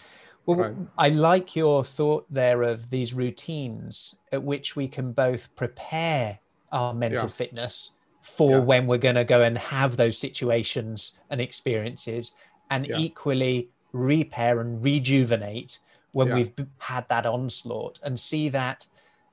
[0.45, 0.75] Well, right.
[0.97, 6.39] I like your thought there of these routines at which we can both prepare
[6.71, 7.27] our mental yeah.
[7.27, 12.33] fitness for when we're going to go and have those situations and experiences,
[12.69, 15.79] and equally repair and rejuvenate
[16.11, 16.35] when yeah.
[16.35, 18.87] we've had that onslaught and see that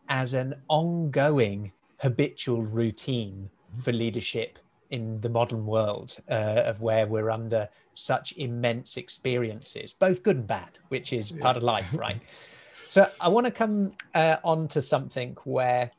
[0.08, 3.50] as an ongoing habitual routine
[3.82, 4.58] for leadership
[4.90, 10.46] in the modern world uh, of where we're under such immense experiences, both good and
[10.46, 11.42] bad, which is yeah.
[11.42, 12.20] part of life, right?
[12.88, 15.90] so I want to come uh, on to something where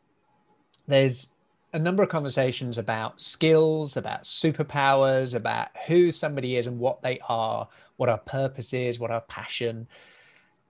[0.88, 1.32] there's
[1.74, 7.20] a number of conversations about skills, about superpowers, about who somebody is and what they
[7.28, 9.88] are, what our purpose is, what our passion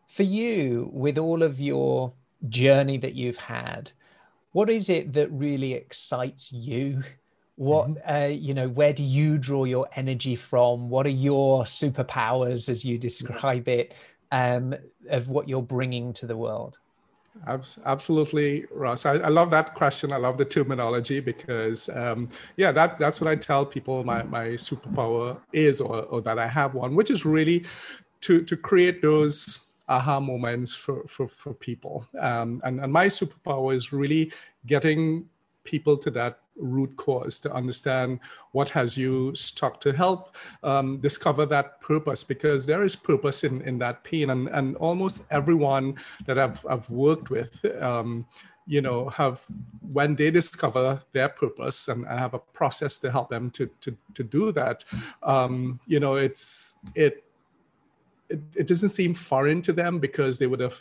[0.10, 2.12] for you, with all of your
[2.50, 3.92] journey that you've had,
[4.52, 7.04] what is it that really excites you?
[7.56, 8.12] What mm-hmm.
[8.12, 10.90] uh, you know, where do you draw your energy from?
[10.90, 13.94] What are your superpowers, as you describe it,
[14.32, 14.74] um,
[15.10, 16.80] of what you're bringing to the world?
[17.86, 19.06] Absolutely, Ross.
[19.06, 20.12] I, I, love that question.
[20.12, 24.04] I love the terminology because, um, yeah, that's that's what I tell people.
[24.04, 27.66] My my superpower is, or, or that I have one, which is really
[28.22, 32.08] to to create those aha moments for, for, for people.
[32.20, 34.32] Um, and, and my superpower is really
[34.66, 35.28] getting
[35.64, 38.20] people to that root cause to understand
[38.52, 43.62] what has you stuck to help um, discover that purpose because there is purpose in,
[43.62, 48.26] in that pain and, and almost everyone that I've, I've worked with um,
[48.68, 49.44] you know have
[49.82, 53.98] when they discover their purpose and I have a process to help them to to,
[54.14, 54.84] to do that
[55.24, 57.24] um, you know it's it
[58.30, 60.78] it, it doesn't seem foreign to them because they would have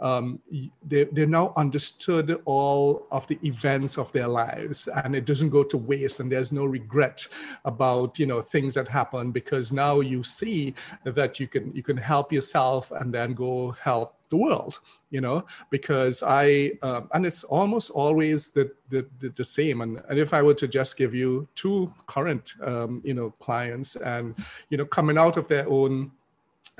[0.00, 0.40] um,
[0.86, 5.62] they, they now understood all of the events of their lives and it doesn't go
[5.62, 7.26] to waste and there's no regret
[7.64, 11.96] about you know things that happen because now you see that you can you can
[11.96, 17.44] help yourself and then go help the world you know because i uh, and it's
[17.44, 19.82] almost always the, the the, the, same.
[19.82, 23.94] And, and if i were to just give you two current um, you know clients
[23.96, 24.34] and
[24.70, 26.10] you know coming out of their own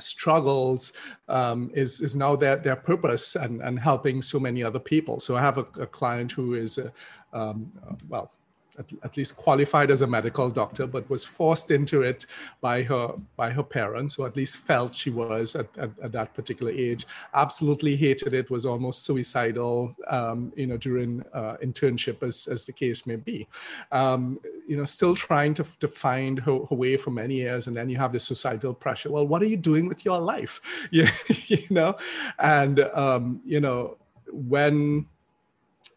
[0.03, 0.93] struggles
[1.27, 5.19] um, is is now their their purpose and and helping so many other people.
[5.19, 6.91] So i have a, a client who is a,
[7.33, 7.71] um,
[8.09, 8.31] well
[8.79, 12.25] at, at, least qualified as a medical doctor, but was forced into it
[12.61, 16.33] by her by her parents, or at least felt she was at, at, at that
[16.33, 17.05] particular age.
[17.33, 22.73] Absolutely hated it, was almost suicidal, um, you know, during uh, internship, as, as the
[22.73, 23.47] case may be.
[23.91, 27.75] Um, you know, still trying to, to find her, her, way for many years, and
[27.75, 29.11] then you have the societal pressure.
[29.11, 30.61] Well, what are you doing with your life?
[30.91, 31.09] Yeah,
[31.47, 31.95] you know,
[32.37, 33.97] and um, you know
[34.31, 35.07] when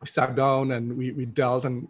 [0.01, 1.89] we sat down and we, we dealt and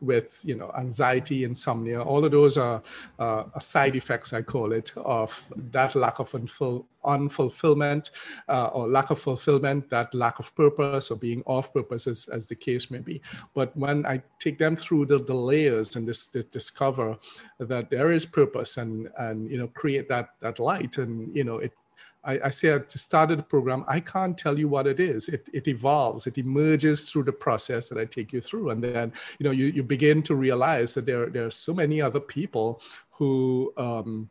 [0.00, 2.02] with you know anxiety insomnia.
[2.02, 2.82] All of those are
[3.18, 8.10] uh, side effects i call it of that lack of unful- unfulfillment
[8.48, 12.46] uh, or lack of fulfillment that lack of purpose or being off purpose as, as
[12.46, 13.20] the case may be.
[13.54, 17.16] But when i take them through the, the layers and this, discover
[17.58, 21.58] that there is purpose and and you know create that that light and you know
[21.58, 21.72] it
[22.26, 25.00] I, I say at the start of the program, I can't tell you what it
[25.00, 25.28] is.
[25.28, 28.70] It, it evolves, it emerges through the process that I take you through.
[28.70, 32.02] And then, you know, you, you begin to realize that there, there are so many
[32.02, 34.28] other people who, um,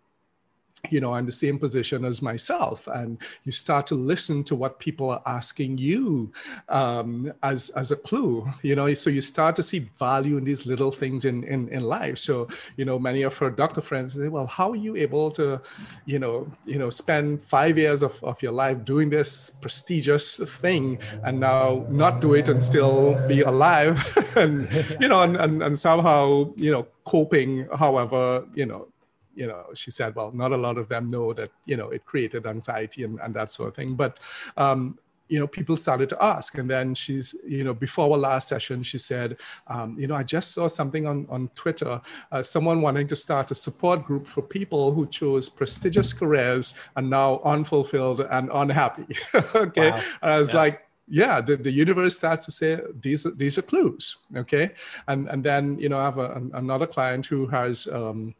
[0.89, 2.87] you know, in the same position as myself.
[2.87, 6.31] And you start to listen to what people are asking you
[6.69, 10.65] um, as, as a clue, you know, so you start to see value in these
[10.65, 12.17] little things in, in, in life.
[12.17, 15.61] So, you know, many of her doctor friends say, well, how are you able to,
[16.05, 20.99] you know, you know, spend five years of, of your life doing this prestigious thing
[21.23, 23.97] and now not do it and still be alive
[24.37, 24.67] and,
[24.99, 28.87] you know, and, and, and somehow, you know, coping however, you know,
[29.35, 32.05] you know, she said, well, not a lot of them know that, you know, it
[32.05, 33.95] created anxiety and, and that sort of thing.
[33.95, 34.19] But,
[34.57, 36.57] um, you know, people started to ask.
[36.57, 40.23] And then she's, you know, before our last session, she said, um, you know, I
[40.23, 41.99] just saw something on, on Twitter,
[42.31, 47.09] uh, someone wanting to start a support group for people who chose prestigious careers and
[47.09, 49.07] now unfulfilled and unhappy.
[49.55, 49.91] okay.
[49.91, 50.01] Wow.
[50.21, 50.57] And I was yeah.
[50.57, 54.17] like, yeah, the, the universe starts to say these are, these are clues.
[54.35, 54.71] Okay.
[55.07, 58.35] And, and then, you know, I have a, another client who has, um,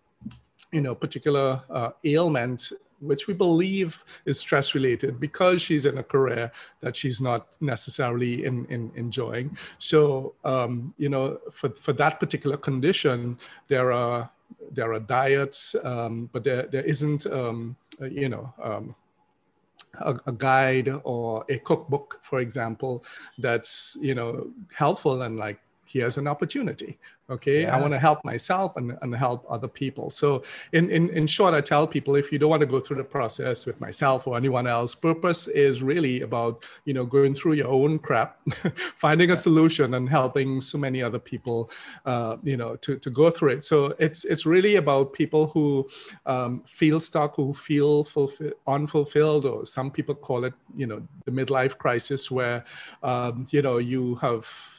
[0.75, 6.03] you know, particular uh, ailment which we believe is stress related because she's in a
[6.03, 9.55] career that she's not necessarily in, in enjoying.
[9.79, 14.29] So, um, you know, for, for that particular condition, there are
[14.71, 17.75] there are diets, um, but there, there isn't, um,
[18.09, 18.95] you know, um,
[19.99, 23.03] a, a, guide or a cookbook, for example,
[23.37, 25.59] that's you know helpful and like
[25.95, 26.97] here's an opportunity
[27.29, 27.61] okay?
[27.61, 27.75] Yeah.
[27.75, 30.09] i want to help myself and, and help other people.
[30.09, 32.97] So in, in in short i tell people if you don't want to go through
[32.97, 37.53] the process with myself or anyone else purpose is really about you know going through
[37.53, 38.39] your own crap
[39.05, 41.69] finding a solution and helping so many other people
[42.05, 43.63] uh, you know to, to go through it.
[43.63, 45.87] So it's it's really about people who
[46.25, 51.31] um, feel stuck who feel fulfill, unfulfilled or some people call it you know the
[51.31, 52.63] midlife crisis where
[53.03, 54.74] um, you know you have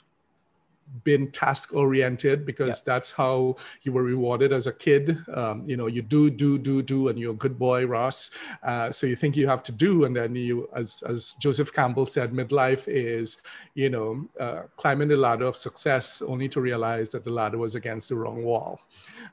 [1.05, 2.95] been task oriented because yeah.
[2.95, 5.19] that's how you were rewarded as a kid.
[5.33, 8.31] Um, you know, you do, do, do, do, and you're a good boy, Ross.
[8.63, 12.07] Uh, so you think you have to do, and then you, as as Joseph Campbell
[12.07, 13.43] said, midlife is,
[13.75, 17.75] you know, uh, climbing the ladder of success, only to realize that the ladder was
[17.75, 18.81] against the wrong wall.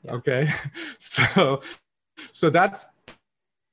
[0.04, 0.12] Yeah.
[0.12, 0.50] Okay,
[0.98, 1.60] so
[2.32, 2.86] so that's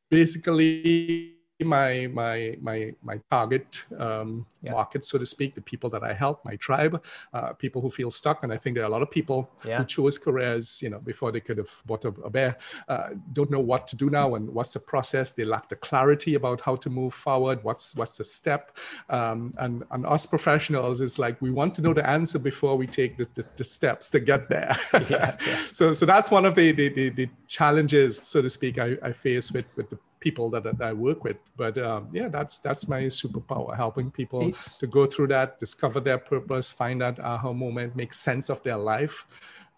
[0.10, 4.72] basically my my my my target um, yeah.
[4.72, 8.12] market, so to speak, the people that I help, my tribe, uh, people who feel
[8.12, 9.80] stuck, and I think there are a lot of people yeah.
[9.80, 13.50] who chose careers, you know, before they could have bought a, a bear, uh, don't
[13.50, 15.32] know what to do now and what's the process.
[15.32, 17.64] They lack the clarity about how to move forward.
[17.64, 18.78] What's what's the step?
[19.10, 22.88] Um, and and us professionals is like we want to know the answer before we
[22.88, 24.76] take the, the, the steps to get there.
[25.10, 25.38] yeah,
[25.72, 29.12] so so that's one of the the, the, the challenges, so to speak, I, I
[29.12, 31.36] face with with the people that, that I work with.
[31.58, 36.18] But um, yeah, that's that's my superpower, helping people to go through that, discover their
[36.18, 39.26] purpose, find that aha moment, make sense of their life.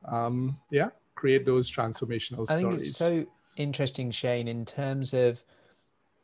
[0.05, 2.61] Um, yeah, create those transformational I stories.
[2.61, 3.25] think it's so
[3.55, 5.43] interesting, Shane, in terms of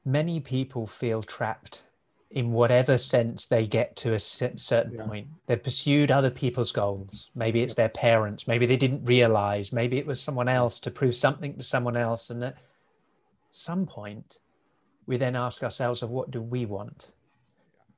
[0.06, 1.84] many people feel trapped
[2.32, 5.06] in whatever sense they get to a certain yeah.
[5.06, 5.28] point.
[5.48, 7.32] They've pursued other people's goals.
[7.34, 7.84] Maybe it's yeah.
[7.84, 8.48] their parents.
[8.48, 9.74] Maybe they didn't realize.
[9.74, 12.30] Maybe it was someone else to prove something to someone else.
[12.30, 12.54] And
[13.52, 14.38] some point,
[15.06, 17.12] we then ask ourselves of what do we want?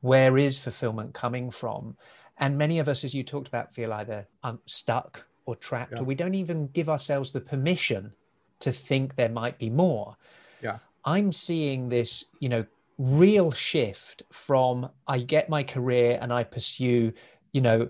[0.02, 1.96] where is fulfillment coming from
[2.38, 6.00] and many of us as you talked about feel either um, stuck or trapped yeah.
[6.00, 8.12] or we don't even give ourselves the permission
[8.60, 10.16] to think there might be more
[10.62, 12.66] yeah i'm seeing this you know
[12.98, 17.12] real shift from i get my career and i pursue
[17.52, 17.88] you know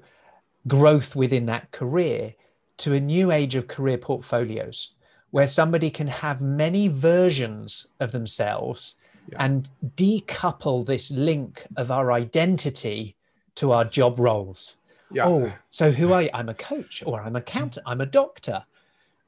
[0.68, 2.34] growth within that career
[2.78, 4.92] to a new age of career portfolios
[5.32, 8.96] where somebody can have many versions of themselves
[9.32, 9.44] yeah.
[9.44, 13.16] and decouple this link of our identity
[13.56, 14.76] to our job roles.
[15.12, 15.28] Yeah.
[15.28, 16.30] Oh, so who are you?
[16.34, 18.64] I'm a coach or I'm an accountant, I'm a doctor.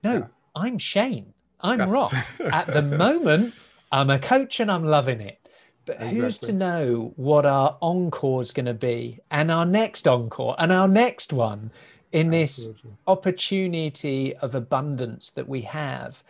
[0.03, 0.25] No, yeah.
[0.55, 1.33] I'm Shane.
[1.61, 1.91] I'm yes.
[1.91, 2.39] Ross.
[2.51, 3.53] At the moment,
[3.91, 5.39] I'm a coach and I'm loving it.
[5.85, 6.19] But exactly.
[6.19, 10.71] who's to know what our encore is going to be and our next encore and
[10.71, 11.71] our next one
[12.13, 12.91] in this Absolutely.
[13.07, 16.23] opportunity of abundance that we have?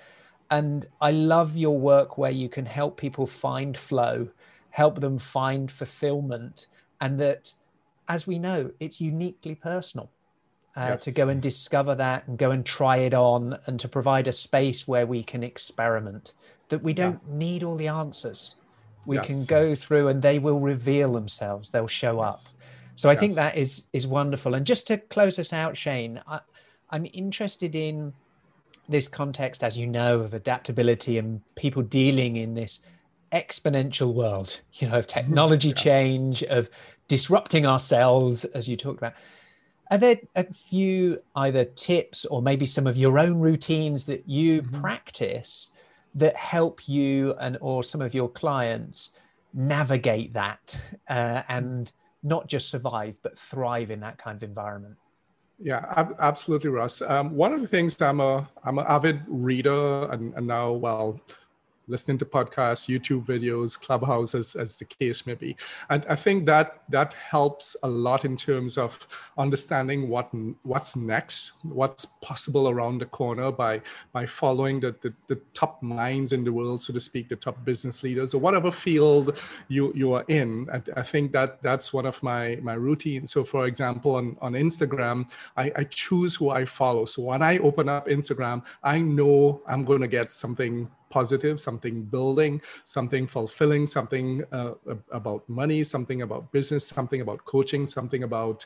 [0.50, 4.30] And I love your work where you can help people find flow,
[4.72, 6.66] help them find fulfillment,
[7.00, 7.54] and that,
[8.08, 10.10] as we know, it's uniquely personal.
[10.76, 11.04] Uh, yes.
[11.04, 14.32] To go and discover that and go and try it on, and to provide a
[14.32, 16.34] space where we can experiment,
[16.70, 17.36] that we don't yeah.
[17.36, 18.56] need all the answers
[19.06, 19.28] we yes.
[19.28, 22.48] can go through and they will reveal themselves they'll show yes.
[22.48, 22.54] up
[22.96, 23.20] so i yes.
[23.20, 26.40] think that is is wonderful and just to close us out shane I,
[26.90, 28.14] i'm interested in
[28.90, 32.82] this context as you know of adaptability and people dealing in this
[33.32, 35.76] exponential world you know of technology yeah.
[35.76, 36.70] change of
[37.08, 39.14] disrupting ourselves as you talked about
[39.92, 44.62] are there a few either tips or maybe some of your own routines that you
[44.62, 44.82] mm-hmm.
[44.82, 45.70] practice
[46.16, 49.12] that help you and or some of your clients
[49.54, 50.78] navigate that
[51.10, 51.92] uh, and
[52.24, 54.96] not just survive but thrive in that kind of environment.
[55.60, 57.02] Yeah ab- absolutely Ross.
[57.02, 61.20] Um, one of the things i'm a i'm an avid reader and, and now well
[61.88, 65.56] listening to podcasts, YouTube videos, clubhouses, as, the case may be.
[65.90, 69.08] And I think that that helps a lot in terms of
[69.38, 73.82] understanding what what's next, what's possible around the corner by
[74.12, 77.64] by following the, the, the top minds in the world, so to speak, the top
[77.64, 80.68] business leaders or whatever field you you are in.
[80.72, 83.32] I, I think that that's one of my my routines.
[83.32, 87.06] So for example, on, on Instagram, I, I choose who I follow.
[87.06, 91.96] So when I open up Instagram, I know I'm going to get something positive, something
[92.16, 94.74] building, something fulfilling, something uh,
[95.12, 98.66] about money, something about business, something about coaching, something about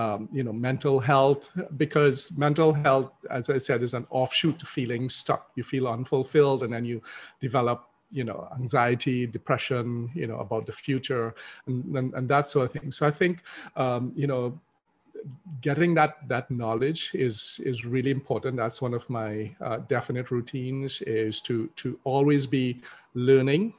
[0.00, 1.42] um, you know mental health.
[1.84, 5.42] Because mental health, as I said, is an offshoot to feeling stuck.
[5.56, 7.00] You feel unfulfilled, and then you
[7.40, 7.78] develop
[8.10, 11.34] you know anxiety depression you know about the future
[11.66, 13.42] and, and, and that sort of thing so i think
[13.74, 14.44] um, you know
[15.60, 18.56] getting that that knowledge is is really important.
[18.56, 22.80] That's one of my uh, definite routines is to to always be
[23.14, 23.74] learning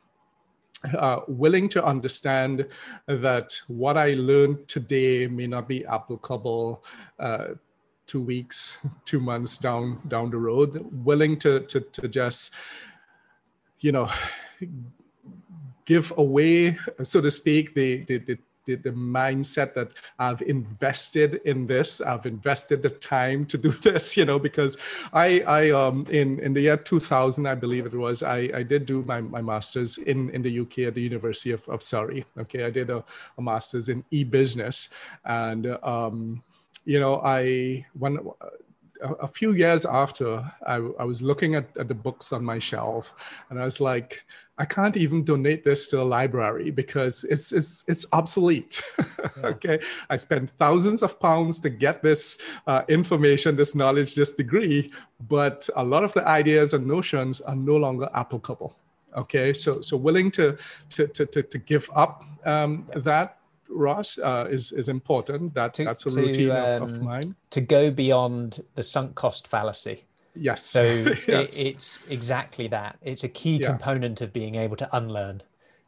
[0.97, 2.67] uh, willing to understand
[3.07, 6.83] that what i learned today may not be applicable
[7.19, 7.47] uh,
[8.05, 10.87] two weeks two months down down the road.
[11.03, 12.53] Willing to to, to just
[13.79, 14.09] you know
[15.85, 18.37] give away so to speak the, the, the
[18.67, 24.15] the, the mindset that I've invested in this, I've invested the time to do this,
[24.15, 24.77] you know, because
[25.13, 28.85] I, I um, in, in the year 2000, I believe it was, I, I did
[28.85, 32.25] do my, my master's in, in the UK at the University of, of Surrey.
[32.37, 33.03] Okay, I did a,
[33.37, 34.89] a master's in e-business.
[35.25, 36.43] And, um,
[36.85, 38.19] you know, I, when,
[39.01, 43.43] a, few years after, I, I was looking at, at, the books on my shelf,
[43.49, 44.25] and I was like,
[44.59, 48.81] I can't even donate this to a library because it's it's it's obsolete.
[49.37, 49.49] Yeah.
[49.49, 49.79] okay,
[50.09, 54.91] I spent thousands of pounds to get this uh, information, this knowledge, this degree,
[55.27, 58.75] but a lot of the ideas and notions are no longer applicable.
[59.15, 60.57] Okay, so so willing to
[60.91, 63.37] to to to, to give up um, that
[63.69, 65.53] Ross, uh, is is important.
[65.53, 67.35] That to, that's a to, routine um, of, of, um, mine.
[67.51, 70.06] To go beyond the sunk cost fallacy.
[70.39, 70.63] Yes.
[70.63, 70.83] So
[71.27, 71.59] yes.
[71.59, 72.97] It, it's exactly that.
[73.01, 73.67] It's a key yeah.
[73.67, 75.41] component of being able to unlearn,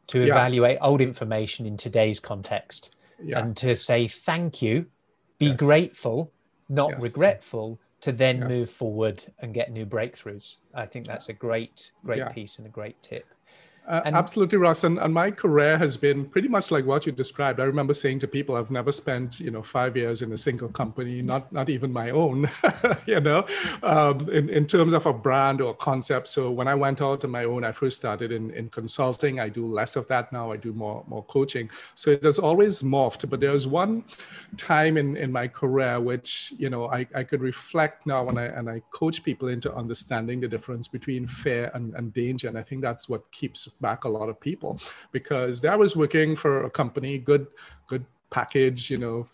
[0.08, 0.86] to evaluate yeah.
[0.86, 3.40] old information in today's context, yeah.
[3.40, 4.86] and to say thank you,
[5.38, 5.56] be yes.
[5.56, 6.32] grateful,
[6.68, 7.02] not yes.
[7.02, 10.58] regretful, to then move forward and get new breakthroughs.
[10.74, 13.26] I think that's a great, great piece and a great tip.
[13.90, 14.84] Uh, absolutely, Ross.
[14.84, 17.58] And, and, my career has been pretty much like what you described.
[17.58, 20.68] I remember saying to people, I've never spent, you know, five years in a single
[20.68, 22.48] company, not not even my own,
[23.06, 23.44] you know,
[23.82, 26.28] um, in, in terms of a brand or a concept.
[26.28, 29.40] So when I went out on my own, I first started in, in consulting.
[29.40, 30.52] I do less of that now.
[30.52, 31.68] I do more more coaching.
[31.96, 33.28] So it has always morphed.
[33.28, 34.04] But there was one
[34.56, 38.44] time in, in my career which, you know, I, I could reflect now when I
[38.44, 42.46] and I coach people into understanding the difference between fear and, and danger.
[42.46, 44.80] And I think that's what keeps back a lot of people
[45.12, 47.46] because I was working for a company, good,
[47.86, 49.26] good package, you know,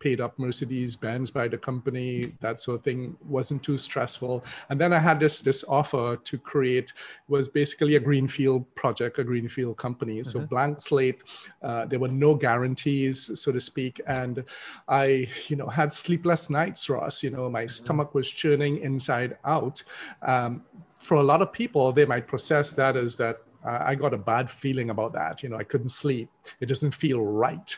[0.00, 4.42] paid up Mercedes Benz by the company, that sort of thing wasn't too stressful.
[4.70, 6.92] And then I had this this offer to create
[7.28, 10.24] was basically a greenfield project, a greenfield company.
[10.24, 10.48] So mm-hmm.
[10.48, 11.22] blank slate.
[11.62, 14.00] Uh, there were no guarantees, so to speak.
[14.06, 14.42] And
[14.88, 17.22] I, you know, had sleepless nights, Ross.
[17.22, 17.68] You know, my mm-hmm.
[17.68, 19.82] stomach was churning inside out.
[20.22, 20.64] Um,
[20.98, 24.50] for a lot of people, they might process that as that I got a bad
[24.50, 25.42] feeling about that.
[25.42, 26.30] You know, I couldn't sleep.
[26.60, 27.76] It doesn't feel right.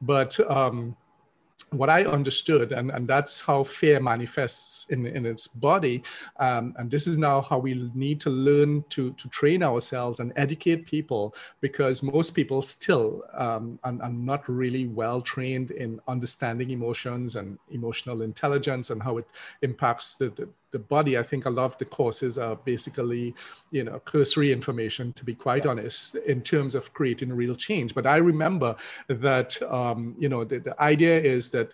[0.00, 0.96] But um,
[1.70, 6.02] what I understood, and, and that's how fear manifests in, in its body.
[6.38, 10.32] Um, and this is now how we need to learn to, to train ourselves and
[10.36, 16.70] educate people because most people still um, are, are, not really well trained in understanding
[16.70, 19.26] emotions and emotional intelligence and how it
[19.62, 23.32] impacts the, the the body, I think a lot of the courses are basically,
[23.70, 27.94] you know, cursory information, to be quite honest, in terms of creating real change.
[27.94, 28.74] But I remember
[29.06, 31.68] that, um, you know, the, the idea is that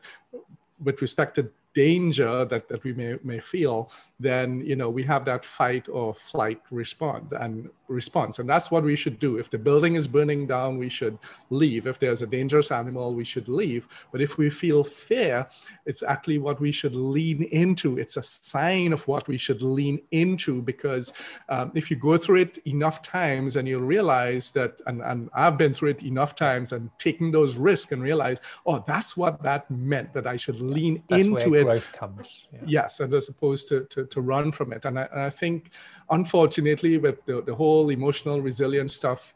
[0.85, 5.25] with respect to danger that, that we may, may feel, then you know we have
[5.25, 8.39] that fight or flight respond and response.
[8.39, 9.37] And that's what we should do.
[9.37, 11.19] If the building is burning down, we should
[11.51, 11.87] leave.
[11.87, 14.09] If there's a dangerous animal, we should leave.
[14.13, 15.47] But if we feel fear,
[15.85, 17.99] it's actually what we should lean into.
[17.99, 21.13] It's a sign of what we should lean into because
[21.49, 25.59] um, if you go through it enough times and you'll realize that, and, and I've
[25.59, 29.71] been through it enough times and taking those risks and realize, oh, that's what that
[29.71, 31.60] meant, that I should lean that's into it.
[31.65, 32.49] Growth comes.
[32.53, 32.59] Yeah.
[32.67, 34.85] Yes, and as opposed to, to, to run from it.
[34.85, 35.71] And I, and I think,
[36.11, 39.35] unfortunately, with the, the whole emotional resilience stuff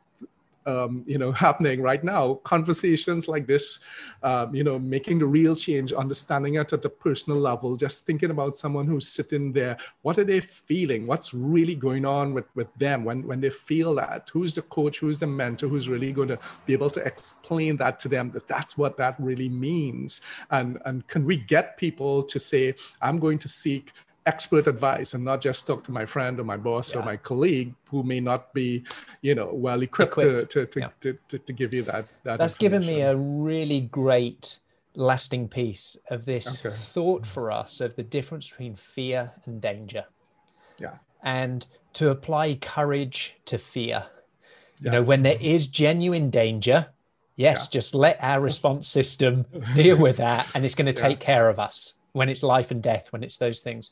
[0.67, 3.81] um, you know happening right now conversations like this
[4.23, 8.31] um, you know making the real change understanding it at a personal level just thinking
[8.31, 9.77] about someone who's sitting there.
[10.03, 11.07] What are they feeling?
[11.07, 14.31] What's really going on with, with them when, when they feel that?
[14.33, 14.99] Who's the coach?
[14.99, 15.69] Who's the mentor?
[15.69, 19.17] Who's really going to be able to explain that to them that that's what that
[19.19, 20.21] really means?
[20.51, 23.93] And and can we get people to say i'm going to seek
[24.27, 27.01] expert advice and not just talk to my friend or my boss yeah.
[27.01, 28.83] or my colleague who may not be
[29.21, 30.51] you know well equipped, equipped.
[30.51, 30.89] To, to, yeah.
[31.01, 34.59] to, to, to, give you that, that that's given me a really great
[34.95, 36.75] lasting piece of this okay.
[36.75, 40.05] thought for us of the difference between fear and danger
[40.79, 44.07] yeah and to apply courage to fear
[44.81, 46.87] you know when there is genuine danger
[47.37, 49.45] yes just let our response system
[49.75, 52.83] deal with that and it's going to take care of us when it's life and
[52.83, 53.91] death, when it's those things.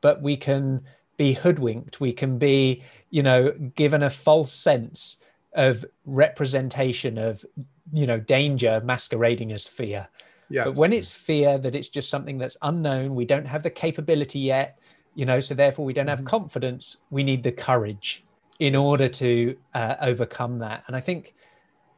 [0.00, 0.82] But we can
[1.16, 2.00] be hoodwinked.
[2.00, 5.18] We can be, you know, given a false sense
[5.54, 7.44] of representation of,
[7.92, 10.08] you know, danger masquerading as fear.
[10.48, 10.66] Yes.
[10.66, 14.38] But when it's fear that it's just something that's unknown, we don't have the capability
[14.40, 14.78] yet,
[15.14, 16.26] you know, so therefore we don't have mm-hmm.
[16.26, 16.98] confidence.
[17.10, 18.24] We need the courage
[18.58, 18.86] in yes.
[18.86, 20.84] order to uh, overcome that.
[20.86, 21.34] And I think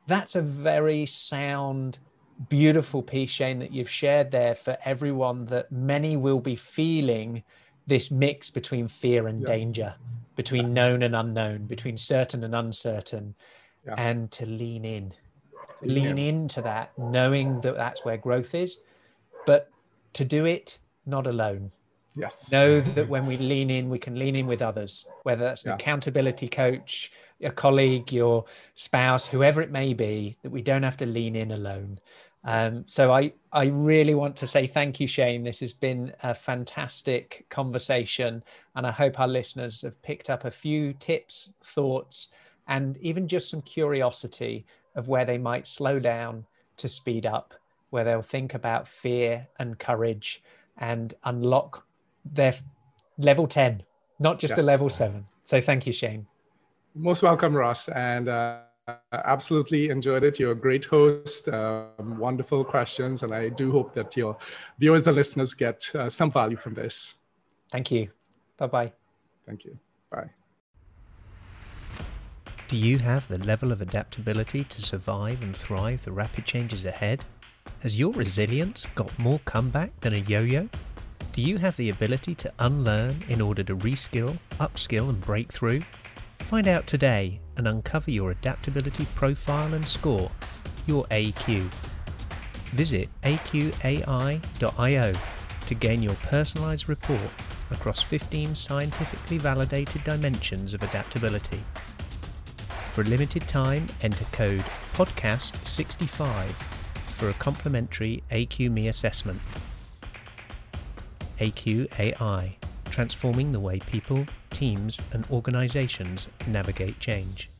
[0.06, 1.98] that's a very sound
[2.48, 7.42] beautiful piece, Shane, that you've shared there for everyone that many will be feeling
[7.86, 9.48] this mix between fear and yes.
[9.48, 9.94] danger,
[10.36, 13.34] between known and unknown, between certain and uncertain,
[13.86, 13.94] yeah.
[13.98, 15.12] and to lean in,
[15.82, 18.78] lean into that, knowing that that's where growth is,
[19.46, 19.70] but
[20.14, 21.70] to do it not alone.
[22.16, 22.50] Yes.
[22.52, 25.70] Know that when we lean in, we can lean in with others, whether that's an
[25.70, 25.74] yeah.
[25.74, 27.10] accountability coach,
[27.42, 31.50] a colleague, your spouse, whoever it may be, that we don't have to lean in
[31.50, 31.98] alone.
[32.44, 35.44] Um, so I, I really want to say thank you, Shane.
[35.44, 38.42] This has been a fantastic conversation,
[38.76, 42.28] and I hope our listeners have picked up a few tips, thoughts,
[42.68, 46.44] and even just some curiosity of where they might slow down
[46.76, 47.54] to speed up,
[47.90, 50.42] where they'll think about fear and courage
[50.78, 51.86] and unlock
[52.24, 52.54] their
[53.16, 53.82] level 10,
[54.18, 54.58] not just yes.
[54.58, 55.26] a level seven.
[55.44, 56.26] So thank you, Shane.
[56.94, 57.88] Most welcome, Ross.
[57.88, 58.60] And uh
[59.12, 60.38] absolutely enjoyed it.
[60.38, 64.36] You're a great host, um, wonderful questions, and I do hope that your
[64.78, 67.14] viewers and listeners get uh, some value from this.
[67.70, 68.10] Thank you.
[68.56, 68.92] Bye bye.
[69.46, 69.78] Thank you.
[70.10, 70.30] Bye.
[72.68, 77.24] Do you have the level of adaptability to survive and thrive the rapid changes ahead?
[77.80, 80.68] Has your resilience got more comeback than a yo yo?
[81.32, 85.82] Do you have the ability to unlearn in order to reskill, upskill, and break through?
[86.38, 90.30] Find out today and uncover your adaptability profile and score,
[90.86, 91.70] your AQ.
[92.72, 95.12] Visit aqai.io
[95.66, 97.30] to gain your personalized report
[97.70, 101.62] across 15 scientifically validated dimensions of adaptability.
[102.92, 106.50] For a limited time, enter code PODCAST65
[107.14, 109.40] for a complimentary AQME assessment.
[111.40, 112.54] AQAI
[112.94, 117.50] transforming the way people, teams, and organizations navigate change.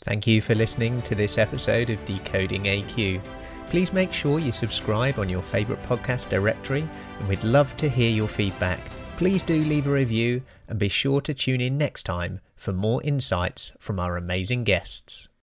[0.00, 3.22] Thank you for listening to this episode of Decoding AQ.
[3.66, 8.08] Please make sure you subscribe on your favourite podcast directory, and we'd love to hear
[8.08, 8.80] your feedback.
[9.18, 13.02] Please do leave a review and be sure to tune in next time for more
[13.02, 15.28] insights from our amazing guests.